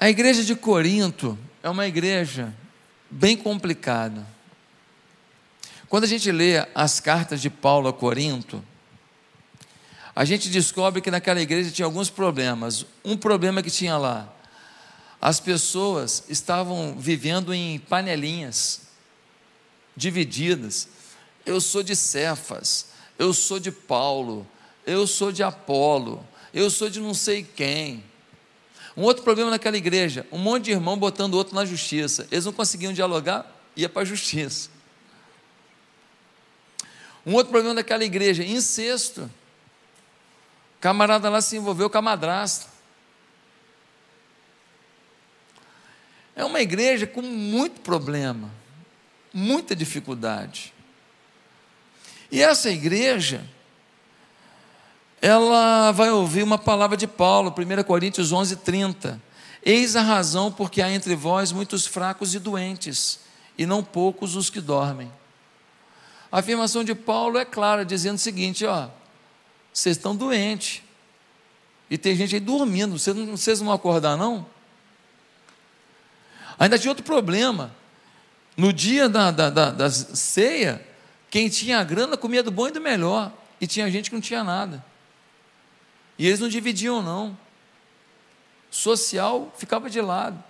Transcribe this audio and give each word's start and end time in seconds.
A 0.00 0.08
igreja 0.10 0.44
de 0.44 0.54
Corinto 0.56 1.38
é 1.62 1.70
uma 1.70 1.86
igreja 1.86 2.52
bem 3.10 3.36
complicada. 3.36 4.26
Quando 5.88 6.04
a 6.04 6.08
gente 6.08 6.30
lê 6.32 6.66
as 6.74 7.00
cartas 7.00 7.40
de 7.40 7.50
Paulo 7.50 7.88
a 7.88 7.92
Corinto, 7.92 8.64
a 10.14 10.24
gente 10.24 10.50
descobre 10.50 11.00
que 11.00 11.10
naquela 11.10 11.40
igreja 11.40 11.70
tinha 11.70 11.86
alguns 11.86 12.10
problemas. 12.10 12.84
Um 13.04 13.16
problema 13.16 13.62
que 13.62 13.70
tinha 13.70 13.96
lá, 13.96 14.32
as 15.20 15.38
pessoas 15.38 16.24
estavam 16.28 16.96
vivendo 16.98 17.54
em 17.54 17.78
panelinhas, 17.78 18.82
divididas. 19.96 20.88
Eu 21.46 21.60
sou 21.60 21.82
de 21.82 21.94
Cefas, 21.94 22.86
eu 23.18 23.32
sou 23.32 23.60
de 23.60 23.70
Paulo, 23.70 24.46
eu 24.86 25.06
sou 25.06 25.30
de 25.30 25.42
Apolo, 25.42 26.26
eu 26.52 26.68
sou 26.70 26.90
de 26.90 27.00
não 27.00 27.14
sei 27.14 27.42
quem. 27.42 28.02
Um 28.96 29.02
outro 29.02 29.22
problema 29.22 29.50
naquela 29.50 29.76
igreja, 29.76 30.26
um 30.30 30.38
monte 30.38 30.64
de 30.64 30.70
irmão 30.72 30.98
botando 30.98 31.34
outro 31.34 31.54
na 31.54 31.64
justiça. 31.64 32.26
Eles 32.30 32.44
não 32.44 32.52
conseguiam 32.52 32.92
dialogar, 32.92 33.50
ia 33.74 33.88
para 33.88 34.02
a 34.02 34.04
justiça. 34.04 34.70
Um 37.24 37.34
outro 37.34 37.50
problema 37.52 37.74
daquela 37.74 38.04
igreja, 38.04 38.44
incesto. 38.44 39.30
Camarada 40.80 41.30
lá 41.30 41.40
se 41.40 41.56
envolveu 41.56 41.88
com 41.88 41.98
a 41.98 42.02
madrasta. 42.02 42.66
É 46.34 46.44
uma 46.44 46.60
igreja 46.60 47.06
com 47.06 47.22
muito 47.22 47.80
problema, 47.82 48.50
muita 49.32 49.76
dificuldade. 49.76 50.72
E 52.30 52.42
essa 52.42 52.70
igreja, 52.70 53.46
ela 55.22 55.92
vai 55.92 56.10
ouvir 56.10 56.42
uma 56.42 56.58
palavra 56.58 56.96
de 56.96 57.06
Paulo, 57.06 57.54
1 57.56 57.84
Coríntios 57.84 58.32
11, 58.32 58.56
30. 58.56 59.22
Eis 59.64 59.94
a 59.94 60.02
razão 60.02 60.50
porque 60.50 60.82
há 60.82 60.90
entre 60.90 61.14
vós 61.14 61.52
muitos 61.52 61.86
fracos 61.86 62.34
e 62.34 62.40
doentes, 62.40 63.20
e 63.56 63.64
não 63.64 63.84
poucos 63.84 64.34
os 64.34 64.50
que 64.50 64.60
dormem. 64.60 65.12
A 66.30 66.40
afirmação 66.40 66.82
de 66.82 66.92
Paulo 66.92 67.38
é 67.38 67.44
clara, 67.44 67.84
dizendo 67.84 68.16
o 68.16 68.18
seguinte: 68.18 68.66
ó, 68.66 68.88
vocês 69.72 69.96
estão 69.96 70.16
doentes. 70.16 70.82
E 71.88 71.96
tem 71.96 72.16
gente 72.16 72.34
aí 72.34 72.40
dormindo. 72.40 72.98
Vocês 72.98 73.14
não, 73.14 73.36
vocês 73.36 73.60
não 73.60 73.66
vão 73.66 73.74
acordar, 73.76 74.16
não? 74.16 74.44
Ainda 76.58 76.76
tinha 76.78 76.90
outro 76.90 77.04
problema. 77.04 77.72
No 78.56 78.72
dia 78.72 79.08
da, 79.08 79.30
da, 79.30 79.50
da, 79.50 79.70
da 79.70 79.90
ceia, 79.90 80.84
quem 81.30 81.48
tinha 81.48 81.84
grana 81.84 82.16
comia 82.16 82.42
do 82.42 82.50
bom 82.50 82.66
e 82.66 82.72
do 82.72 82.80
melhor. 82.80 83.30
E 83.60 83.66
tinha 83.68 83.88
gente 83.88 84.10
que 84.10 84.16
não 84.16 84.20
tinha 84.20 84.42
nada. 84.42 84.84
E 86.22 86.26
eles 86.28 86.38
não 86.38 86.48
dividiam, 86.48 87.02
não. 87.02 87.36
Social 88.70 89.52
ficava 89.58 89.90
de 89.90 90.00
lado. 90.00 90.40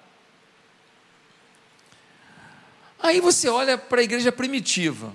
Aí 3.03 3.23
você 3.23 3.48
olha 3.48 3.78
para 3.78 4.03
a 4.03 4.05
igreja 4.05 4.31
primitiva. 4.31 5.15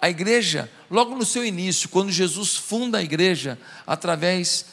A 0.00 0.08
igreja, 0.08 0.72
logo 0.90 1.14
no 1.14 1.26
seu 1.26 1.44
início, 1.44 1.90
quando 1.90 2.10
Jesus 2.10 2.56
funda 2.56 2.96
a 2.96 3.02
igreja 3.02 3.58
através 3.86 4.64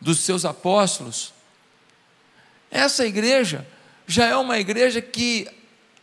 dos 0.00 0.18
seus 0.18 0.44
apóstolos, 0.44 1.32
essa 2.68 3.06
igreja 3.06 3.64
já 4.04 4.26
é 4.26 4.34
uma 4.34 4.58
igreja 4.58 5.00
que 5.00 5.46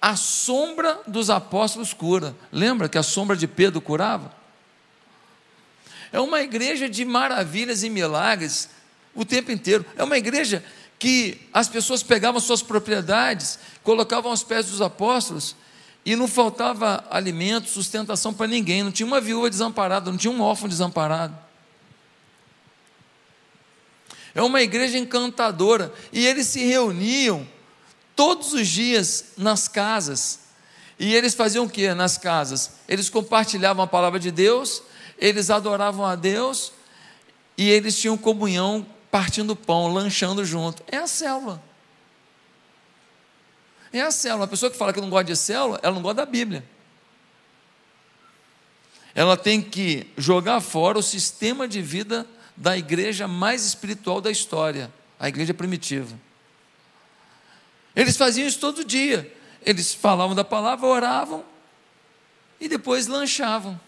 a 0.01 0.15
sombra 0.15 1.01
dos 1.05 1.29
apóstolos 1.29 1.91
cura. 1.91 2.33
Lembra 2.49 2.87
que 2.87 2.97
a 2.97 3.03
sombra 3.03 3.35
de 3.35 3.45
Pedro 3.45 3.81
curava? 3.81 4.33
É 6.13 6.19
uma 6.19 6.41
igreja 6.41 6.87
de 6.87 7.03
maravilhas 7.03 7.81
e 7.81 7.89
milagres 7.89 8.69
o 9.15 9.25
tempo 9.25 9.51
inteiro. 9.51 9.83
É 9.97 10.03
uma 10.03 10.15
igreja 10.15 10.63
que 10.99 11.41
as 11.51 11.67
pessoas 11.67 12.03
pegavam 12.03 12.39
suas 12.39 12.61
propriedades, 12.61 13.57
colocavam 13.83 14.29
aos 14.29 14.43
pés 14.43 14.67
dos 14.67 14.79
apóstolos 14.79 15.55
e 16.05 16.15
não 16.15 16.27
faltava 16.27 17.03
alimento, 17.09 17.67
sustentação 17.67 18.31
para 18.31 18.45
ninguém, 18.45 18.83
não 18.83 18.91
tinha 18.91 19.07
uma 19.07 19.19
viúva 19.19 19.49
desamparada, 19.49 20.11
não 20.11 20.17
tinha 20.17 20.31
um 20.31 20.39
órfão 20.39 20.69
desamparado. 20.69 21.35
É 24.35 24.41
uma 24.41 24.61
igreja 24.61 24.97
encantadora, 24.97 25.93
e 26.11 26.25
eles 26.25 26.47
se 26.47 26.63
reuniam 26.63 27.47
todos 28.15 28.53
os 28.53 28.67
dias 28.67 29.25
nas 29.37 29.67
casas. 29.67 30.39
E 30.99 31.13
eles 31.15 31.33
faziam 31.33 31.65
o 31.65 31.69
que 31.69 31.91
nas 31.93 32.17
casas? 32.17 32.71
Eles 32.87 33.09
compartilhavam 33.09 33.83
a 33.83 33.87
palavra 33.87 34.19
de 34.19 34.31
Deus, 34.31 34.81
eles 35.17 35.49
adoravam 35.49 36.05
a 36.05 36.15
Deus 36.15 36.73
e 37.57 37.69
eles 37.69 37.99
tinham 37.99 38.17
comunhão 38.17 38.85
partindo 39.11 39.55
pão, 39.55 39.93
lanchando 39.93 40.43
junto. 40.43 40.83
É 40.87 40.97
a 40.97 41.07
célula. 41.07 41.61
É 43.91 44.01
a 44.01 44.11
célula. 44.11 44.45
A 44.45 44.47
pessoa 44.47 44.71
que 44.71 44.77
fala 44.77 44.91
que 44.91 44.99
não 44.99 45.09
gosta 45.09 45.25
de 45.25 45.35
célula, 45.35 45.79
ela 45.83 45.93
não 45.93 46.01
gosta 46.01 46.15
da 46.15 46.25
Bíblia. 46.25 46.63
Ela 49.13 49.37
tem 49.37 49.61
que 49.61 50.07
jogar 50.17 50.59
fora 50.61 50.97
o 50.97 51.03
sistema 51.03 51.67
de 51.67 51.81
vida 51.81 52.25
da 52.57 52.77
igreja 52.77 53.27
mais 53.27 53.65
espiritual 53.65 54.19
da 54.19 54.31
história, 54.31 54.91
a 55.19 55.27
igreja 55.27 55.53
primitiva. 55.53 56.17
Eles 57.95 58.17
faziam 58.17 58.47
isso 58.47 58.59
todo 58.59 58.83
dia. 58.83 59.31
Eles 59.63 59.93
falavam 59.93 60.35
da 60.35 60.43
palavra, 60.43 60.87
oravam 60.87 61.45
e 62.59 62.67
depois 62.67 63.07
lanchavam, 63.07 63.79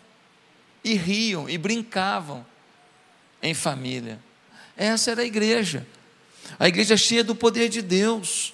e 0.85 0.93
riam 0.93 1.49
e 1.49 1.57
brincavam 1.57 2.45
em 3.41 3.55
família. 3.55 4.19
Essa 4.77 5.11
era 5.11 5.23
a 5.23 5.25
igreja, 5.25 5.85
a 6.59 6.67
igreja 6.67 6.95
cheia 6.95 7.23
do 7.23 7.35
poder 7.35 7.69
de 7.69 7.81
Deus. 7.81 8.53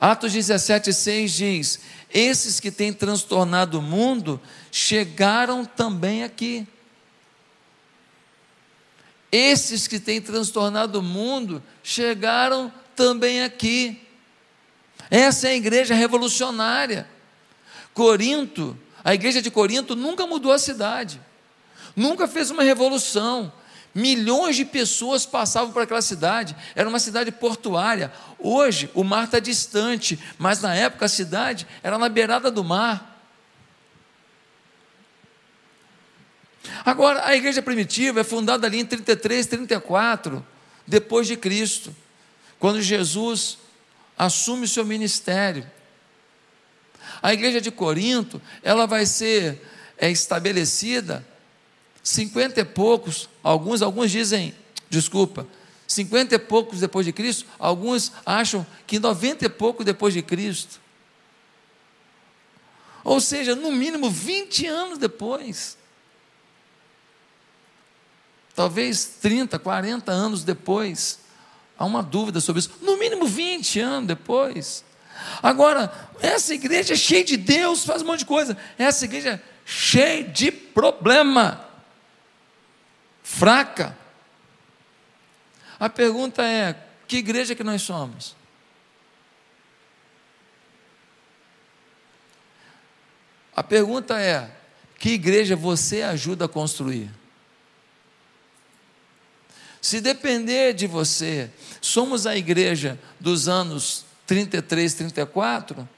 Atos 0.00 0.32
17, 0.32 0.92
6 0.92 1.32
diz: 1.32 1.80
Esses 2.12 2.58
que 2.58 2.72
têm 2.72 2.92
transtornado 2.92 3.78
o 3.78 3.82
mundo 3.82 4.40
chegaram 4.72 5.64
também 5.64 6.24
aqui. 6.24 6.66
Esses 9.30 9.86
que 9.86 10.00
têm 10.00 10.20
transtornado 10.20 10.98
o 10.98 11.02
mundo 11.02 11.62
chegaram 11.80 12.72
também 12.96 13.44
aqui. 13.44 14.04
Essa 15.08 15.46
é 15.46 15.52
a 15.52 15.56
igreja 15.56 15.94
revolucionária. 15.94 17.08
Corinto, 17.94 18.76
a 19.04 19.14
igreja 19.14 19.40
de 19.40 19.50
Corinto 19.50 19.96
nunca 19.96 20.26
mudou 20.26 20.52
a 20.52 20.58
cidade, 20.58 21.20
nunca 21.96 22.28
fez 22.28 22.50
uma 22.50 22.62
revolução, 22.62 23.52
Milhões 23.94 24.54
de 24.54 24.64
pessoas 24.64 25.26
passavam 25.26 25.72
por 25.72 25.82
aquela 25.82 26.00
cidade, 26.00 26.54
era 26.76 26.88
uma 26.88 27.00
cidade 27.00 27.32
portuária. 27.32 28.12
Hoje 28.38 28.88
o 28.94 29.02
mar 29.02 29.24
está 29.24 29.40
distante, 29.40 30.18
mas 30.38 30.60
na 30.60 30.74
época 30.74 31.06
a 31.06 31.08
cidade 31.08 31.66
era 31.82 31.98
na 31.98 32.08
beirada 32.08 32.50
do 32.52 32.62
mar. 32.62 33.20
Agora, 36.84 37.26
a 37.26 37.34
igreja 37.34 37.60
primitiva 37.60 38.20
é 38.20 38.24
fundada 38.24 38.66
ali 38.66 38.78
em 38.78 38.86
33, 38.86 39.46
34, 39.46 40.46
depois 40.86 41.26
de 41.26 41.36
Cristo, 41.36 41.94
quando 42.60 42.80
Jesus 42.80 43.58
assume 44.16 44.66
o 44.66 44.68
seu 44.68 44.84
ministério. 44.84 45.68
A 47.22 47.32
igreja 47.32 47.60
de 47.60 47.70
Corinto, 47.70 48.40
ela 48.62 48.86
vai 48.86 49.06
ser 49.06 49.62
é, 49.98 50.10
estabelecida 50.10 51.24
cinquenta 52.02 52.60
e 52.60 52.64
poucos, 52.64 53.28
alguns, 53.42 53.82
alguns 53.82 54.10
dizem, 54.10 54.54
desculpa, 54.88 55.46
cinquenta 55.86 56.34
e 56.34 56.38
poucos 56.38 56.80
depois 56.80 57.06
de 57.06 57.12
Cristo, 57.12 57.46
alguns 57.58 58.12
acham 58.24 58.66
que 58.86 58.98
noventa 58.98 59.44
e 59.44 59.48
pouco 59.48 59.84
depois 59.84 60.14
de 60.14 60.22
Cristo. 60.22 60.80
Ou 63.02 63.20
seja, 63.20 63.54
no 63.54 63.72
mínimo 63.72 64.10
20 64.10 64.66
anos 64.66 64.98
depois. 64.98 65.78
Talvez 68.54 69.06
30, 69.22 69.58
40 69.58 70.12
anos 70.12 70.44
depois. 70.44 71.20
Há 71.78 71.86
uma 71.86 72.02
dúvida 72.02 72.40
sobre 72.40 72.60
isso. 72.60 72.72
No 72.82 72.98
mínimo 72.98 73.26
20 73.26 73.80
anos 73.80 74.06
depois. 74.06 74.84
Agora, 75.42 75.92
essa 76.20 76.54
igreja 76.54 76.94
é 76.94 76.96
cheia 76.96 77.24
de 77.24 77.36
Deus, 77.36 77.84
faz 77.84 78.02
um 78.02 78.06
monte 78.06 78.20
de 78.20 78.26
coisa. 78.26 78.56
Essa 78.78 79.04
igreja 79.04 79.30
é 79.30 79.40
cheia 79.64 80.24
de 80.24 80.50
problema 80.50 81.66
fraca. 83.22 83.96
A 85.78 85.88
pergunta 85.88 86.42
é: 86.42 86.76
que 87.06 87.18
igreja 87.18 87.54
que 87.54 87.64
nós 87.64 87.82
somos? 87.82 88.36
A 93.54 93.62
pergunta 93.62 94.20
é: 94.20 94.50
que 94.98 95.10
igreja 95.10 95.56
você 95.56 96.02
ajuda 96.02 96.44
a 96.44 96.48
construir? 96.48 97.10
Se 99.80 100.00
depender 100.00 100.74
de 100.74 100.86
você, 100.86 101.50
somos 101.80 102.26
a 102.26 102.36
igreja 102.36 102.98
dos 103.18 103.48
anos 103.48 104.04
33, 104.30 104.94
34, 104.94 105.88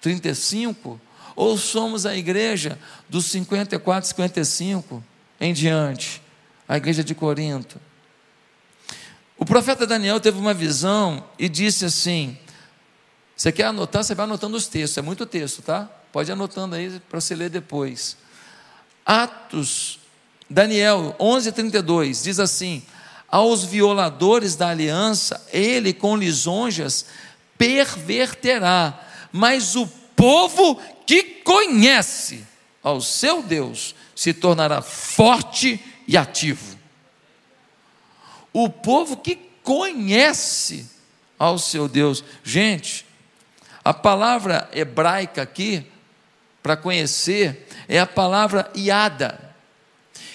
35, 0.00 1.00
ou 1.34 1.58
somos 1.58 2.06
a 2.06 2.16
igreja 2.16 2.78
dos 3.08 3.26
54, 3.26 4.08
55 4.08 5.04
em 5.40 5.52
diante? 5.52 6.22
a 6.68 6.76
igreja 6.76 7.02
de 7.02 7.14
Corinto. 7.14 7.80
O 9.38 9.44
profeta 9.46 9.86
Daniel 9.86 10.20
teve 10.20 10.38
uma 10.38 10.52
visão 10.52 11.24
e 11.38 11.48
disse 11.48 11.86
assim: 11.86 12.36
Você 13.34 13.50
quer 13.50 13.64
anotar? 13.64 14.04
Você 14.04 14.14
vai 14.14 14.24
anotando 14.24 14.56
os 14.56 14.66
textos, 14.68 14.98
é 14.98 15.02
muito 15.02 15.24
texto, 15.24 15.62
tá? 15.62 15.88
Pode 16.12 16.30
ir 16.30 16.32
anotando 16.32 16.74
aí 16.74 17.00
para 17.08 17.20
você 17.20 17.34
ler 17.34 17.48
depois. 17.48 18.16
Atos, 19.06 20.00
Daniel 20.50 21.16
11:32 21.18 22.24
diz 22.24 22.38
assim: 22.38 22.82
Aos 23.28 23.64
violadores 23.64 24.54
da 24.54 24.68
aliança, 24.68 25.42
ele 25.50 25.94
com 25.94 26.16
lisonjas 26.16 27.06
perverterá, 27.58 28.98
mas 29.30 29.76
o 29.76 29.86
povo 30.16 30.80
que 31.04 31.22
conhece 31.44 32.46
ao 32.82 33.00
seu 33.00 33.42
Deus 33.42 33.94
se 34.14 34.32
tornará 34.32 34.80
forte 34.80 35.78
e 36.06 36.16
ativo. 36.16 36.78
O 38.52 38.70
povo 38.70 39.16
que 39.16 39.36
conhece 39.62 40.86
ao 41.38 41.58
seu 41.58 41.88
Deus. 41.88 42.24
Gente, 42.42 43.04
a 43.84 43.94
palavra 43.94 44.68
hebraica 44.72 45.42
aqui, 45.42 45.86
para 46.62 46.76
conhecer, 46.76 47.66
é 47.86 48.00
a 48.00 48.06
palavra 48.06 48.70
iada, 48.74 49.54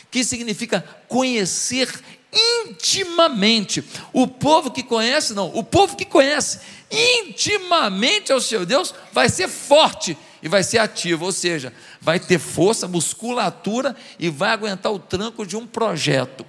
que 0.10 0.24
significa 0.24 0.81
conhecer 1.08 1.92
intimamente. 2.33 3.83
O 4.12 4.27
povo 4.27 4.71
que 4.71 4.83
conhece, 4.83 5.33
não, 5.33 5.47
o 5.56 5.63
povo 5.63 5.95
que 5.95 6.06
conhece 6.06 6.59
intimamente 6.91 8.31
ao 8.31 8.41
seu 8.41 8.65
Deus 8.65 8.94
vai 9.12 9.30
ser 9.30 9.47
forte 9.47 10.18
e 10.41 10.50
vai 10.50 10.62
ser 10.62 10.80
ativo, 10.80 11.25
ou 11.25 11.31
seja, 11.31 11.74
vai 12.01 12.19
ter 12.19 12.38
força, 12.38 12.88
musculatura 12.88 13.95
e 14.19 14.30
vai 14.30 14.50
aguentar 14.50 14.91
o 14.91 15.00
tranco 15.00 15.45
de 15.45 15.56
um 15.56 15.65
projeto. 15.65 16.45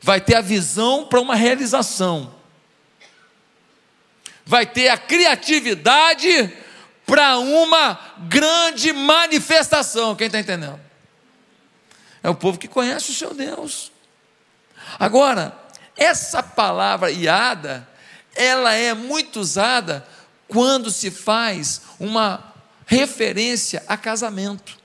Vai 0.00 0.20
ter 0.20 0.34
a 0.34 0.40
visão 0.40 1.06
para 1.06 1.20
uma 1.20 1.34
realização. 1.34 2.34
Vai 4.44 4.66
ter 4.66 4.88
a 4.88 4.98
criatividade 4.98 6.52
para 7.06 7.38
uma 7.38 7.98
grande 8.28 8.92
manifestação. 8.92 10.16
Quem 10.16 10.26
está 10.26 10.40
entendendo? 10.40 10.89
É 12.22 12.28
o 12.28 12.34
povo 12.34 12.58
que 12.58 12.68
conhece 12.68 13.10
o 13.10 13.14
seu 13.14 13.32
Deus. 13.34 13.90
Agora, 14.98 15.56
essa 15.96 16.42
palavra 16.42 17.10
iada, 17.10 17.88
ela 18.34 18.72
é 18.74 18.94
muito 18.94 19.40
usada 19.40 20.06
quando 20.48 20.90
se 20.90 21.10
faz 21.10 21.82
uma 21.98 22.52
referência 22.86 23.82
a 23.86 23.96
casamento. 23.96 24.78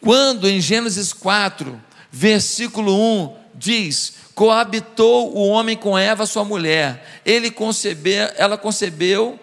Quando 0.00 0.48
em 0.48 0.60
Gênesis 0.60 1.12
4, 1.12 1.82
versículo 2.10 2.94
1, 2.94 3.36
diz: 3.54 4.14
Coabitou 4.34 5.36
o 5.36 5.48
homem 5.48 5.76
com 5.76 5.98
Eva, 5.98 6.24
sua 6.24 6.44
mulher, 6.44 7.20
ele 7.26 7.50
concebeu, 7.50 8.30
ela 8.36 8.56
concebeu 8.56 9.38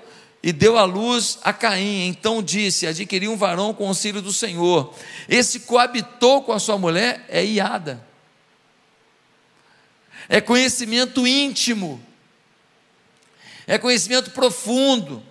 e 0.45 0.53
deu 0.53 0.77
à 0.77 0.86
luz 0.86 1.39
a 1.44 1.51
Caim. 1.51 2.07
Então 2.07 2.42
disse: 2.42 2.88
Adquiriu 2.88 3.33
um 3.33 3.38
varão 3.38 3.74
com 3.74 3.83
o 3.83 3.88
auxílio 3.89 4.21
do 4.21 4.31
Senhor. 4.31 4.94
Esse 5.27 5.62
coabitou 5.62 6.44
com 6.44 6.53
a 6.53 6.59
sua 6.59 6.77
mulher 6.77 7.25
é 7.27 7.44
iada, 7.44 8.01
é 10.30 10.39
conhecimento 10.39 11.27
íntimo 11.27 12.01
é 13.68 13.77
conhecimento 13.77 14.31
profundo. 14.31 15.24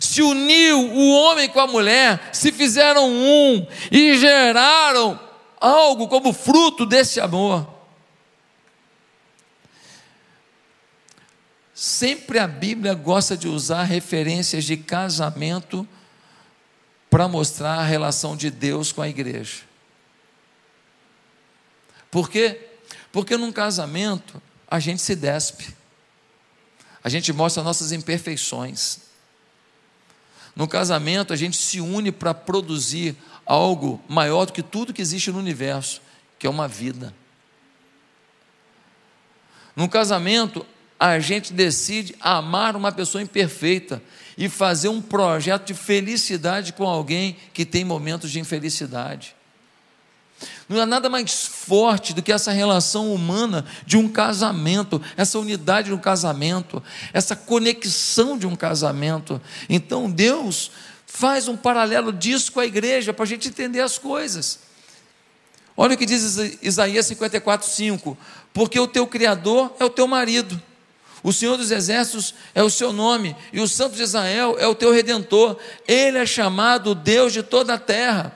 Se 0.00 0.20
uniu 0.20 0.78
o 0.78 1.12
homem 1.12 1.48
com 1.48 1.60
a 1.60 1.66
mulher, 1.66 2.30
se 2.32 2.50
fizeram 2.50 3.08
um 3.08 3.66
e 3.90 4.18
geraram 4.18 5.18
algo 5.60 6.08
como 6.08 6.32
fruto 6.32 6.84
desse 6.84 7.20
amor. 7.20 7.71
Sempre 11.84 12.38
a 12.38 12.46
Bíblia 12.46 12.94
gosta 12.94 13.36
de 13.36 13.48
usar 13.48 13.82
referências 13.82 14.62
de 14.62 14.76
casamento 14.76 15.84
para 17.10 17.26
mostrar 17.26 17.80
a 17.80 17.84
relação 17.84 18.36
de 18.36 18.50
Deus 18.52 18.92
com 18.92 19.02
a 19.02 19.08
igreja. 19.08 19.62
Por 22.08 22.30
quê? 22.30 22.68
Porque 23.10 23.36
num 23.36 23.50
casamento 23.50 24.40
a 24.70 24.78
gente 24.78 25.02
se 25.02 25.16
despe 25.16 25.74
a 27.02 27.08
gente 27.08 27.32
mostra 27.32 27.64
nossas 27.64 27.90
imperfeições. 27.90 28.98
No 30.54 30.68
casamento, 30.68 31.32
a 31.32 31.36
gente 31.36 31.56
se 31.56 31.80
une 31.80 32.12
para 32.12 32.32
produzir 32.32 33.16
algo 33.44 34.00
maior 34.08 34.44
do 34.44 34.52
que 34.52 34.62
tudo 34.62 34.92
que 34.92 35.02
existe 35.02 35.32
no 35.32 35.38
universo, 35.40 36.00
que 36.38 36.46
é 36.46 36.50
uma 36.50 36.68
vida. 36.68 37.12
No 39.74 39.88
casamento, 39.88 40.64
a 41.02 41.18
gente 41.18 41.52
decide 41.52 42.14
amar 42.20 42.76
uma 42.76 42.92
pessoa 42.92 43.20
imperfeita 43.20 44.00
e 44.38 44.48
fazer 44.48 44.88
um 44.88 45.02
projeto 45.02 45.66
de 45.66 45.74
felicidade 45.74 46.72
com 46.72 46.88
alguém 46.88 47.36
que 47.52 47.64
tem 47.64 47.84
momentos 47.84 48.30
de 48.30 48.38
infelicidade. 48.38 49.34
Não 50.68 50.80
há 50.80 50.86
nada 50.86 51.10
mais 51.10 51.44
forte 51.44 52.14
do 52.14 52.22
que 52.22 52.32
essa 52.32 52.52
relação 52.52 53.12
humana 53.12 53.66
de 53.84 53.96
um 53.96 54.08
casamento, 54.08 55.02
essa 55.16 55.40
unidade 55.40 55.88
de 55.88 55.92
um 55.92 55.98
casamento, 55.98 56.80
essa 57.12 57.34
conexão 57.34 58.38
de 58.38 58.46
um 58.46 58.54
casamento. 58.54 59.42
Então 59.68 60.08
Deus 60.08 60.70
faz 61.04 61.48
um 61.48 61.56
paralelo 61.56 62.12
disso 62.12 62.52
com 62.52 62.60
a 62.60 62.66
igreja 62.66 63.12
para 63.12 63.24
a 63.24 63.28
gente 63.28 63.48
entender 63.48 63.80
as 63.80 63.98
coisas. 63.98 64.60
Olha 65.76 65.96
o 65.96 65.98
que 65.98 66.06
diz 66.06 66.38
Isaías 66.62 67.06
54, 67.06 67.66
5: 67.66 68.16
Porque 68.52 68.78
o 68.78 68.86
teu 68.86 69.04
Criador 69.04 69.74
é 69.80 69.84
o 69.84 69.90
teu 69.90 70.06
marido. 70.06 70.62
O 71.22 71.32
Senhor 71.32 71.56
dos 71.56 71.70
Exércitos 71.70 72.34
é 72.54 72.62
o 72.62 72.70
seu 72.70 72.92
nome, 72.92 73.36
e 73.52 73.60
o 73.60 73.68
Santo 73.68 73.94
de 73.94 74.02
Israel 74.02 74.56
é 74.58 74.66
o 74.66 74.74
teu 74.74 74.92
redentor. 74.92 75.56
Ele 75.86 76.18
é 76.18 76.26
chamado 76.26 76.94
Deus 76.94 77.32
de 77.32 77.42
toda 77.42 77.74
a 77.74 77.78
terra. 77.78 78.34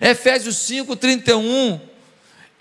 Efésios 0.00 0.56
5, 0.58 0.94
31. 0.96 1.80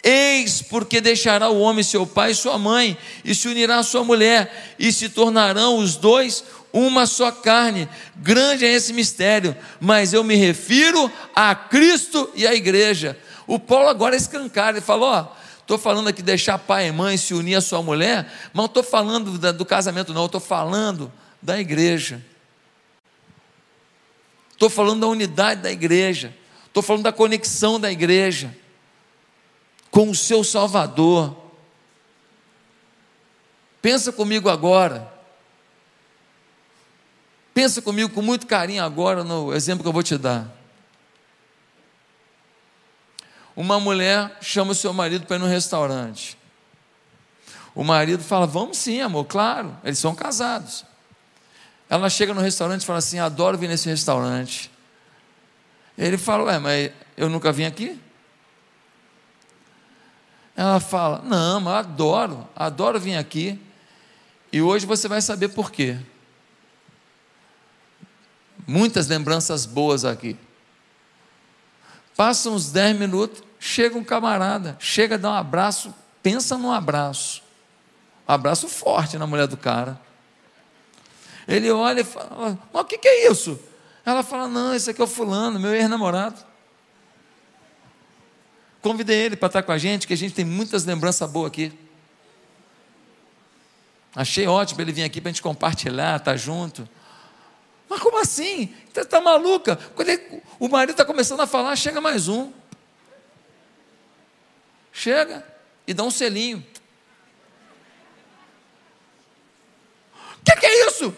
Eis 0.01 0.61
porque 0.61 1.01
deixará 1.01 1.49
o 1.49 1.59
homem 1.59 1.83
seu 1.83 2.07
pai 2.07 2.31
e 2.31 2.35
sua 2.35 2.57
mãe, 2.57 2.97
e 3.23 3.35
se 3.35 3.49
unirá 3.49 3.79
à 3.79 3.83
sua 3.83 4.03
mulher, 4.03 4.73
e 4.79 4.93
se 4.93 5.09
tornarão 5.09 5.77
os 5.77 5.95
dois 5.95 6.43
uma 6.71 7.05
só 7.05 7.31
carne. 7.31 7.89
Grande 8.15 8.65
é 8.65 8.71
esse 8.71 8.93
mistério, 8.93 9.55
mas 9.79 10.13
eu 10.13 10.23
me 10.23 10.35
refiro 10.35 11.11
a 11.35 11.53
Cristo 11.53 12.29
e 12.33 12.47
à 12.47 12.53
igreja. 12.53 13.17
O 13.45 13.59
Paulo 13.59 13.89
agora 13.89 14.15
é 14.15 14.17
escancara, 14.17 14.77
ele 14.77 14.85
falou: 14.85 15.09
Ó, 15.09 15.27
estou 15.69 15.77
falando 15.77 16.07
aqui 16.07 16.23
deixar 16.23 16.57
pai 16.57 16.87
e 16.87 16.91
mãe 16.91 17.15
se 17.15 17.31
unir 17.31 17.53
à 17.53 17.61
sua 17.61 17.83
mulher, 17.83 18.25
mas 18.51 18.55
não 18.55 18.65
estou 18.65 18.81
falando 18.81 19.37
do 19.53 19.63
casamento, 19.63 20.15
não, 20.15 20.25
estou 20.25 20.41
falando 20.41 21.13
da 21.39 21.59
igreja. 21.59 22.25
Estou 24.49 24.67
falando 24.67 25.01
da 25.01 25.07
unidade 25.07 25.61
da 25.61 25.71
igreja. 25.71 26.35
Estou 26.65 26.81
falando 26.81 27.03
da 27.03 27.11
conexão 27.11 27.79
da 27.79 27.91
igreja 27.91 28.55
com 29.91 30.09
o 30.09 30.15
seu 30.15 30.43
Salvador. 30.43 31.37
Pensa 33.79 34.11
comigo 34.11 34.49
agora. 34.49 35.13
Pensa 37.53 37.79
comigo 37.79 38.09
com 38.09 38.23
muito 38.23 38.47
carinho 38.47 38.83
agora 38.83 39.23
no 39.23 39.53
exemplo 39.53 39.83
que 39.83 39.87
eu 39.87 39.93
vou 39.93 40.01
te 40.01 40.17
dar. 40.17 40.58
Uma 43.59 43.77
mulher 43.77 44.37
chama 44.39 44.71
o 44.71 44.75
seu 44.75 44.93
marido 44.93 45.25
para 45.25 45.35
ir 45.35 45.39
no 45.39 45.45
restaurante. 45.45 46.37
O 47.75 47.83
marido 47.83 48.23
fala: 48.23 48.47
Vamos 48.47 48.77
sim, 48.77 49.01
amor, 49.01 49.25
claro. 49.25 49.75
Eles 49.83 49.99
são 49.99 50.15
casados. 50.15 50.85
Ela 51.89 52.09
chega 52.09 52.33
no 52.33 52.39
restaurante 52.39 52.83
e 52.83 52.85
fala 52.85 52.99
assim: 52.99 53.19
Adoro 53.19 53.57
vir 53.57 53.67
nesse 53.67 53.89
restaurante. 53.89 54.71
Ele 55.97 56.17
fala, 56.17 56.45
ué, 56.45 56.57
mas 56.57 56.91
eu 57.17 57.27
nunca 57.27 57.51
vim 57.51 57.65
aqui? 57.65 57.99
Ela 60.55 60.79
fala, 60.79 61.21
não, 61.25 61.59
mas 61.59 61.79
adoro, 61.79 62.47
adoro 62.55 62.97
vir 62.97 63.17
aqui. 63.17 63.59
E 64.53 64.61
hoje 64.61 64.85
você 64.85 65.09
vai 65.09 65.21
saber 65.21 65.49
por 65.49 65.69
quê. 65.69 65.99
Muitas 68.65 69.09
lembranças 69.09 69.65
boas 69.65 70.05
aqui. 70.05 70.37
Passam 72.15 72.53
uns 72.53 72.71
10 72.71 72.97
minutos, 72.97 73.48
chega 73.59 73.97
um 73.97 74.03
camarada, 74.03 74.77
chega 74.79 75.15
a 75.15 75.17
dar 75.17 75.29
um 75.31 75.35
abraço, 75.35 75.93
pensa 76.23 76.57
num 76.57 76.71
abraço. 76.71 77.43
Abraço 78.27 78.67
forte 78.67 79.17
na 79.17 79.27
mulher 79.27 79.47
do 79.47 79.57
cara. 79.57 79.99
Ele 81.47 81.69
olha 81.71 82.01
e 82.01 82.03
fala, 82.03 82.57
mas 82.71 82.81
o 82.81 82.85
que, 82.85 82.97
que 82.97 83.07
é 83.07 83.31
isso? 83.31 83.59
Ela 84.05 84.23
fala: 84.23 84.47
Não, 84.47 84.73
esse 84.73 84.89
aqui 84.89 85.01
é 85.01 85.03
o 85.03 85.07
fulano, 85.07 85.59
meu 85.59 85.73
ex-namorado. 85.73 86.39
Convidei 88.81 89.17
ele 89.17 89.35
para 89.35 89.47
estar 89.47 89.63
com 89.63 89.71
a 89.71 89.77
gente, 89.77 90.07
que 90.07 90.13
a 90.13 90.17
gente 90.17 90.33
tem 90.33 90.45
muitas 90.45 90.85
lembranças 90.85 91.29
boas 91.29 91.47
aqui. 91.47 91.71
Achei 94.15 94.47
ótimo 94.47 94.81
ele 94.81 94.91
vir 94.91 95.03
aqui 95.03 95.19
para 95.19 95.29
a 95.29 95.31
gente 95.33 95.41
compartilhar, 95.41 96.17
estar 96.17 96.35
junto. 96.37 96.87
Mas 97.89 97.99
como 97.99 98.19
Como 98.19 98.21
assim? 98.21 98.73
Você 98.93 99.01
está 99.01 99.21
maluca? 99.21 99.75
Quando 99.95 100.09
ele, 100.09 100.41
o 100.59 100.67
marido 100.67 100.91
está 100.91 101.05
começando 101.05 101.41
a 101.41 101.47
falar, 101.47 101.75
chega 101.75 101.99
mais 101.99 102.27
um. 102.27 102.51
Chega 104.91 105.45
e 105.87 105.93
dá 105.93 106.03
um 106.03 106.11
selinho. 106.11 106.65
O 110.39 110.43
que, 110.43 110.55
que, 110.55 110.65
é 110.65 110.87
isso? 110.87 111.15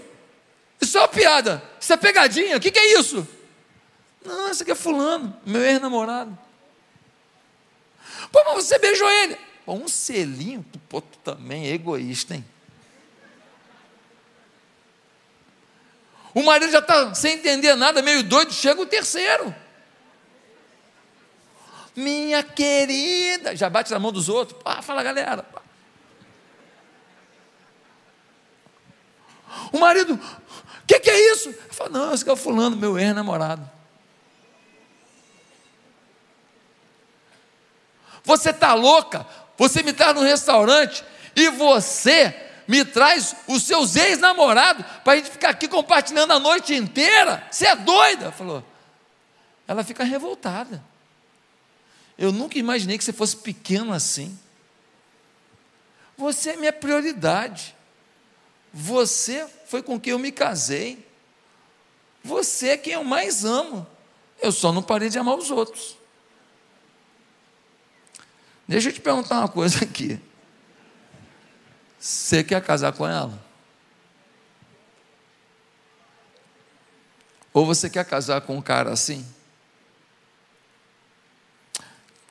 Isso 0.79 0.97
é 0.97 1.01
uma 1.01 1.07
piada. 1.07 1.63
Isso 1.79 1.93
é 1.93 1.97
pegadinha. 1.97 2.57
O 2.57 2.59
que, 2.59 2.71
que 2.71 2.79
é 2.79 2.99
isso? 2.99 3.27
Não, 4.23 4.51
isso 4.51 4.63
aqui 4.63 4.71
é 4.71 4.75
fulano, 4.75 5.35
meu 5.45 5.61
ex-namorado. 5.63 6.37
Pô, 8.31 8.43
mas 8.45 8.65
você 8.65 8.77
beijou 8.77 9.09
ele. 9.09 9.37
Pô, 9.65 9.73
um 9.73 9.87
selinho, 9.87 10.65
pô, 10.87 11.01
tu 11.01 11.17
também 11.19 11.67
é 11.67 11.73
egoísta, 11.73 12.35
hein? 12.35 12.45
O 16.33 16.43
marido 16.43 16.71
já 16.71 16.79
está 16.79 17.13
sem 17.13 17.33
entender 17.33 17.75
nada, 17.75 18.01
meio 18.01 18.23
doido, 18.23 18.53
chega 18.53 18.81
o 18.81 18.85
terceiro. 18.85 19.53
Minha 21.95 22.41
querida, 22.41 23.55
já 23.55 23.69
bate 23.69 23.91
na 23.91 23.99
mão 23.99 24.11
dos 24.11 24.29
outros. 24.29 24.59
Ah, 24.63 24.81
fala 24.81 25.03
galera. 25.03 25.45
O 29.71 29.79
marido, 29.79 30.13
o 30.13 30.87
que, 30.87 30.99
que, 30.99 31.09
é 31.09 31.33
isso? 31.33 31.53
Fala, 31.71 31.89
não, 31.89 32.13
esse 32.13 32.27
é 32.27 32.31
o 32.31 32.35
fulano, 32.35 32.75
meu 32.75 32.97
ex-namorado. 32.97 33.69
Você 38.23 38.51
está 38.51 38.73
louca? 38.73 39.25
Você 39.57 39.83
me 39.83 39.93
traz 39.93 40.15
num 40.15 40.21
restaurante 40.21 41.03
e 41.35 41.49
você 41.49 42.49
me 42.67 42.85
traz 42.85 43.35
os 43.47 43.63
seus 43.63 43.95
ex-namorados 43.95 44.85
para 45.03 45.13
a 45.13 45.15
gente 45.17 45.29
ficar 45.29 45.49
aqui 45.49 45.67
compartilhando 45.67 46.31
a 46.31 46.39
noite 46.39 46.73
inteira. 46.73 47.45
Você 47.51 47.67
é 47.67 47.75
doida? 47.75 48.31
Falou. 48.31 48.63
Ela 49.67 49.83
fica 49.83 50.03
revoltada. 50.03 50.90
Eu 52.21 52.31
nunca 52.31 52.59
imaginei 52.59 52.99
que 52.99 53.03
você 53.03 53.11
fosse 53.11 53.35
pequeno 53.35 53.91
assim. 53.91 54.37
Você 56.15 56.51
é 56.51 56.55
minha 56.55 56.71
prioridade. 56.71 57.75
Você 58.71 59.47
foi 59.65 59.81
com 59.81 59.99
quem 59.99 60.11
eu 60.11 60.19
me 60.19 60.31
casei. 60.31 61.03
Você 62.23 62.67
é 62.67 62.77
quem 62.77 62.93
eu 62.93 63.03
mais 63.03 63.43
amo. 63.43 63.87
Eu 64.39 64.51
só 64.51 64.71
não 64.71 64.83
parei 64.83 65.09
de 65.09 65.17
amar 65.17 65.35
os 65.35 65.49
outros. 65.49 65.97
Deixa 68.67 68.89
eu 68.89 68.93
te 68.93 69.01
perguntar 69.01 69.39
uma 69.39 69.49
coisa 69.49 69.83
aqui. 69.83 70.19
Você 71.97 72.43
quer 72.43 72.63
casar 72.63 72.93
com 72.93 73.07
ela? 73.07 73.43
Ou 77.51 77.65
você 77.65 77.89
quer 77.89 78.05
casar 78.05 78.41
com 78.41 78.57
um 78.57 78.61
cara 78.61 78.91
assim? 78.91 79.25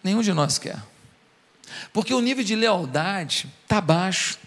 Nenhum 0.02 0.22
de 0.22 0.32
nós 0.32 0.58
quer. 0.58 0.82
Porque 1.92 2.12
o 2.12 2.20
nível 2.20 2.44
de 2.44 2.54
lealdade 2.54 3.48
está 3.62 3.80
baixo. 3.80 4.38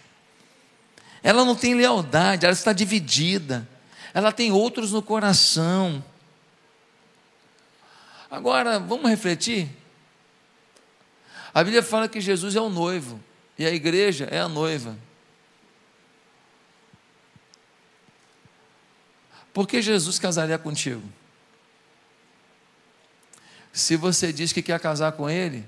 Ela 1.22 1.45
não 1.45 1.55
tem 1.55 1.74
lealdade, 1.74 2.45
ela 2.45 2.53
está 2.53 2.74
dividida. 2.74 3.67
Ela 4.13 4.31
tem 4.31 4.51
outros 4.51 4.91
no 4.91 5.01
coração. 5.01 6.03
Agora, 8.29 8.79
vamos 8.79 9.10
refletir? 9.10 9.69
A 11.53 11.63
Bíblia 11.63 11.83
fala 11.83 12.10
que 12.10 12.19
Jesus 12.19 12.55
é 12.55 12.62
o 12.62 12.69
noivo 12.69 13.19
e 13.57 13.65
a 13.65 13.72
igreja 13.72 14.27
é 14.31 14.39
a 14.39 14.50
noiva. 14.50 14.98
Por 19.53 19.67
que 19.67 19.81
Jesus 19.81 20.17
casaria 20.17 20.57
contigo? 20.57 21.03
Se 23.74 23.98
você 23.98 24.32
diz 24.32 24.53
que 24.53 24.62
quer 24.62 24.80
casar 24.80 25.12
com 25.12 25.30
ele, 25.30 25.68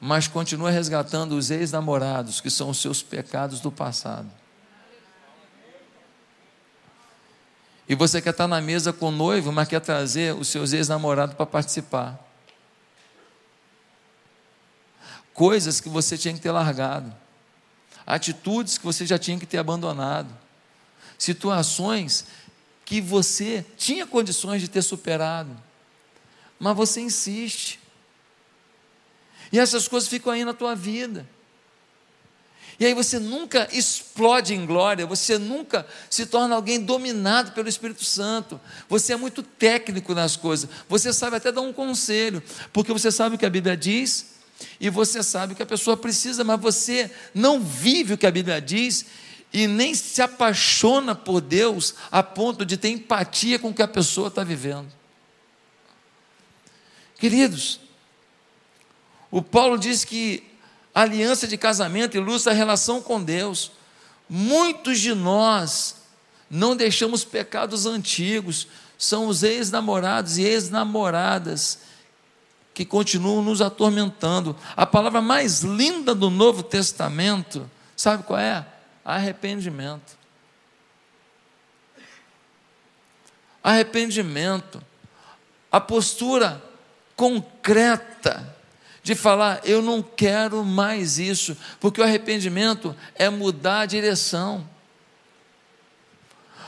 mas 0.00 0.28
continua 0.28 0.70
resgatando 0.70 1.36
os 1.36 1.50
ex-namorados, 1.50 2.40
que 2.40 2.50
são 2.50 2.70
os 2.70 2.78
seus 2.78 3.02
pecados 3.02 3.58
do 3.58 3.72
passado. 3.72 4.30
E 7.88 7.94
você 7.94 8.22
quer 8.22 8.30
estar 8.30 8.46
na 8.46 8.60
mesa 8.60 8.92
com 8.92 9.08
o 9.08 9.12
noivo, 9.12 9.50
mas 9.50 9.66
quer 9.66 9.80
trazer 9.80 10.34
os 10.34 10.46
seus 10.46 10.72
ex-namorados 10.72 11.34
para 11.34 11.46
participar. 11.46 12.26
coisas 15.36 15.82
que 15.82 15.88
você 15.90 16.16
tinha 16.16 16.32
que 16.32 16.40
ter 16.40 16.50
largado, 16.50 17.14
atitudes 18.06 18.78
que 18.78 18.84
você 18.86 19.04
já 19.04 19.18
tinha 19.18 19.38
que 19.38 19.44
ter 19.44 19.58
abandonado, 19.58 20.34
situações 21.18 22.26
que 22.86 23.02
você 23.02 23.64
tinha 23.76 24.06
condições 24.06 24.62
de 24.62 24.68
ter 24.68 24.80
superado, 24.80 25.54
mas 26.58 26.76
você 26.76 27.00
insiste. 27.00 27.80
E 29.52 29.58
essas 29.58 29.86
coisas 29.88 30.08
ficam 30.08 30.32
aí 30.32 30.44
na 30.44 30.54
tua 30.54 30.74
vida. 30.74 31.26
E 32.78 32.84
aí 32.84 32.92
você 32.92 33.18
nunca 33.18 33.68
explode 33.72 34.52
em 34.52 34.66
glória, 34.66 35.06
você 35.06 35.38
nunca 35.38 35.86
se 36.10 36.26
torna 36.26 36.54
alguém 36.54 36.78
dominado 36.78 37.52
pelo 37.52 37.68
Espírito 37.68 38.04
Santo. 38.04 38.60
Você 38.88 39.14
é 39.14 39.16
muito 39.16 39.42
técnico 39.42 40.14
nas 40.14 40.36
coisas. 40.36 40.68
Você 40.88 41.12
sabe 41.12 41.36
até 41.36 41.50
dar 41.50 41.62
um 41.62 41.72
conselho, 41.72 42.42
porque 42.72 42.92
você 42.92 43.10
sabe 43.10 43.36
o 43.36 43.38
que 43.38 43.46
a 43.46 43.50
Bíblia 43.50 43.76
diz 43.76 44.36
e 44.78 44.90
você 44.90 45.22
sabe 45.22 45.52
o 45.52 45.56
que 45.56 45.62
a 45.62 45.66
pessoa 45.66 45.96
precisa, 45.96 46.44
mas 46.44 46.60
você 46.60 47.10
não 47.34 47.60
vive 47.60 48.14
o 48.14 48.18
que 48.18 48.26
a 48.26 48.30
Bíblia 48.30 48.60
diz 48.60 49.06
e 49.52 49.66
nem 49.66 49.94
se 49.94 50.20
apaixona 50.20 51.14
por 51.14 51.40
Deus 51.40 51.94
a 52.10 52.22
ponto 52.22 52.64
de 52.64 52.76
ter 52.76 52.90
empatia 52.90 53.58
com 53.58 53.70
o 53.70 53.74
que 53.74 53.82
a 53.82 53.88
pessoa 53.88 54.28
está 54.28 54.44
vivendo. 54.44 54.95
Queridos, 57.18 57.80
o 59.30 59.42
Paulo 59.42 59.78
diz 59.78 60.04
que 60.04 60.42
a 60.94 61.02
aliança 61.02 61.46
de 61.46 61.56
casamento 61.56 62.16
ilustra 62.16 62.52
a 62.52 62.54
relação 62.54 63.02
com 63.02 63.22
Deus. 63.22 63.72
Muitos 64.28 65.00
de 65.00 65.14
nós 65.14 65.96
não 66.50 66.76
deixamos 66.76 67.24
pecados 67.24 67.86
antigos, 67.86 68.66
são 68.98 69.26
os 69.26 69.42
ex-namorados 69.42 70.38
e 70.38 70.42
ex-namoradas 70.42 71.80
que 72.72 72.84
continuam 72.84 73.42
nos 73.42 73.60
atormentando. 73.60 74.56
A 74.76 74.86
palavra 74.86 75.20
mais 75.20 75.60
linda 75.60 76.14
do 76.14 76.30
Novo 76.30 76.62
Testamento, 76.62 77.70
sabe 77.96 78.22
qual 78.22 78.38
é? 78.38 78.66
Arrependimento. 79.04 80.16
Arrependimento. 83.62 84.82
A 85.72 85.80
postura 85.80 86.62
concreta 87.16 88.54
de 89.02 89.14
falar, 89.14 89.60
eu 89.64 89.80
não 89.80 90.02
quero 90.02 90.64
mais 90.64 91.18
isso, 91.18 91.56
porque 91.80 92.00
o 92.00 92.04
arrependimento 92.04 92.94
é 93.14 93.30
mudar 93.30 93.80
a 93.80 93.86
direção. 93.86 94.68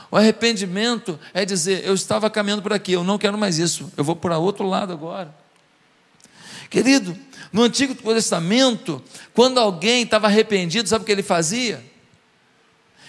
O 0.09 0.17
arrependimento 0.17 1.19
é 1.33 1.45
dizer, 1.45 1.85
eu 1.85 1.93
estava 1.93 2.29
caminhando 2.29 2.63
por 2.63 2.73
aqui, 2.73 2.93
eu 2.93 3.03
não 3.03 3.17
quero 3.17 3.37
mais 3.37 3.59
isso, 3.59 3.91
eu 3.95 4.03
vou 4.03 4.15
para 4.15 4.37
outro 4.37 4.65
lado 4.65 4.91
agora. 4.91 5.35
Querido, 6.69 7.17
no 7.51 7.63
Antigo 7.63 7.93
Testamento, 7.95 9.03
quando 9.33 9.59
alguém 9.59 10.03
estava 10.03 10.27
arrependido, 10.27 10.87
sabe 10.87 11.03
o 11.03 11.05
que 11.05 11.11
ele 11.11 11.23
fazia? 11.23 11.83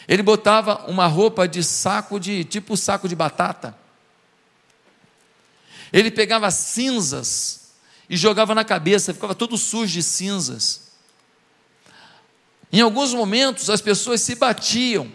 Ele 0.08 0.22
botava 0.22 0.86
uma 0.88 1.06
roupa 1.06 1.46
de 1.46 1.62
saco 1.62 2.18
de, 2.18 2.42
tipo 2.42 2.76
saco 2.76 3.08
de 3.08 3.14
batata. 3.14 3.78
Ele 5.92 6.10
pegava 6.10 6.50
cinzas 6.50 7.72
e 8.08 8.16
jogava 8.16 8.54
na 8.54 8.64
cabeça, 8.64 9.14
ficava 9.14 9.34
todo 9.34 9.56
sujo 9.56 9.92
de 9.92 10.02
cinzas. 10.02 10.90
Em 12.72 12.80
alguns 12.80 13.12
momentos 13.12 13.68
as 13.68 13.80
pessoas 13.80 14.20
se 14.20 14.34
batiam, 14.34 15.10